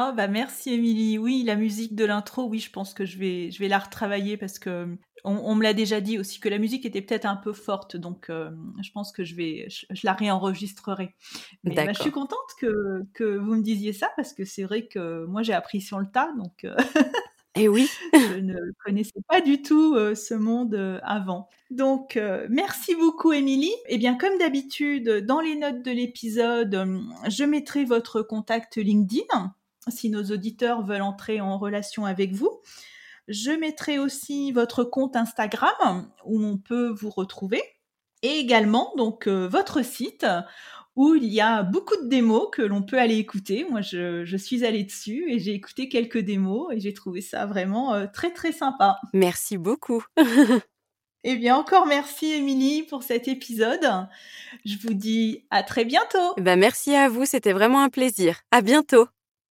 Oh 0.00 0.12
bah 0.14 0.28
merci 0.28 0.74
Émilie. 0.74 1.18
Oui, 1.18 1.42
la 1.42 1.56
musique 1.56 1.96
de 1.96 2.04
l'intro, 2.04 2.44
oui, 2.44 2.60
je 2.60 2.70
pense 2.70 2.94
que 2.94 3.04
je 3.04 3.18
vais, 3.18 3.50
je 3.50 3.58
vais 3.58 3.66
la 3.66 3.80
retravailler 3.80 4.36
parce 4.36 4.60
que 4.60 4.96
on, 5.24 5.56
me 5.56 5.64
l'a 5.64 5.74
déjà 5.74 6.00
dit 6.00 6.18
aussi 6.18 6.38
que 6.38 6.48
la 6.48 6.58
musique 6.58 6.86
était 6.86 7.02
peut-être 7.02 7.24
un 7.24 7.34
peu 7.34 7.52
forte, 7.52 7.96
donc 7.96 8.30
euh, 8.30 8.48
je 8.80 8.92
pense 8.92 9.10
que 9.10 9.24
je 9.24 9.34
vais, 9.34 9.66
je, 9.68 9.86
la 10.04 10.12
réenregistrerai. 10.12 11.16
Mais 11.64 11.74
bah, 11.74 11.92
je 11.92 12.00
suis 12.00 12.12
contente 12.12 12.38
que, 12.60 13.02
que 13.12 13.24
vous 13.24 13.56
me 13.56 13.62
disiez 13.62 13.92
ça 13.92 14.08
parce 14.14 14.34
que 14.34 14.44
c'est 14.44 14.62
vrai 14.62 14.86
que 14.86 15.24
moi 15.24 15.42
j'ai 15.42 15.52
appris 15.52 15.80
sur 15.80 15.98
le 15.98 16.06
tas, 16.06 16.30
donc. 16.38 16.62
Euh, 16.62 16.76
Et 17.56 17.62
eh 17.62 17.68
oui. 17.68 17.88
je 18.12 18.38
ne 18.38 18.54
connaissais 18.84 19.20
pas 19.26 19.40
du 19.40 19.62
tout 19.62 19.96
euh, 19.96 20.14
ce 20.14 20.34
monde 20.34 21.00
avant. 21.02 21.48
Donc, 21.70 22.16
merci 22.48 22.94
beaucoup, 22.94 23.32
Émilie. 23.32 23.74
Et 23.86 23.94
eh 23.94 23.98
bien, 23.98 24.16
comme 24.16 24.38
d'habitude, 24.38 25.26
dans 25.26 25.40
les 25.40 25.56
notes 25.56 25.82
de 25.82 25.90
l'épisode, 25.90 27.02
je 27.28 27.44
mettrai 27.44 27.84
votre 27.84 28.22
contact 28.22 28.76
LinkedIn 28.76 29.54
si 29.90 30.10
nos 30.10 30.24
auditeurs 30.24 30.82
veulent 30.82 31.02
entrer 31.02 31.40
en 31.40 31.58
relation 31.58 32.04
avec 32.04 32.32
vous. 32.32 32.60
Je 33.28 33.50
mettrai 33.50 33.98
aussi 33.98 34.52
votre 34.52 34.84
compte 34.84 35.16
Instagram 35.16 36.10
où 36.24 36.42
on 36.42 36.56
peut 36.56 36.88
vous 36.88 37.10
retrouver 37.10 37.62
et 38.22 38.38
également 38.38 38.92
donc 38.96 39.26
euh, 39.26 39.46
votre 39.46 39.84
site 39.84 40.26
où 40.96 41.14
il 41.14 41.26
y 41.26 41.40
a 41.40 41.62
beaucoup 41.62 41.94
de 42.02 42.08
démos 42.08 42.48
que 42.50 42.62
l'on 42.62 42.82
peut 42.82 42.98
aller 42.98 43.18
écouter. 43.18 43.64
Moi, 43.70 43.82
je, 43.82 44.36
suis 44.36 44.64
allée 44.64 44.82
dessus 44.82 45.30
et 45.30 45.38
j'ai 45.38 45.52
écouté 45.52 45.88
quelques 45.88 46.18
démos 46.18 46.72
et 46.72 46.80
j'ai 46.80 46.92
trouvé 46.92 47.20
ça 47.20 47.46
vraiment 47.46 47.94
euh, 47.94 48.06
très 48.12 48.32
très 48.32 48.50
sympa. 48.50 48.96
Merci 49.12 49.58
beaucoup. 49.58 50.02
eh 51.24 51.36
bien, 51.36 51.54
encore 51.54 51.86
merci 51.86 52.32
Émilie 52.32 52.82
pour 52.82 53.04
cet 53.04 53.28
épisode. 53.28 54.08
Je 54.64 54.76
vous 54.82 54.94
dis 54.94 55.46
à 55.50 55.62
très 55.62 55.84
bientôt. 55.84 56.34
Ben, 56.36 56.58
merci 56.58 56.96
à 56.96 57.08
vous, 57.08 57.26
c'était 57.26 57.52
vraiment 57.52 57.80
un 57.80 57.90
plaisir. 57.90 58.40
À 58.50 58.60
bientôt. 58.60 59.06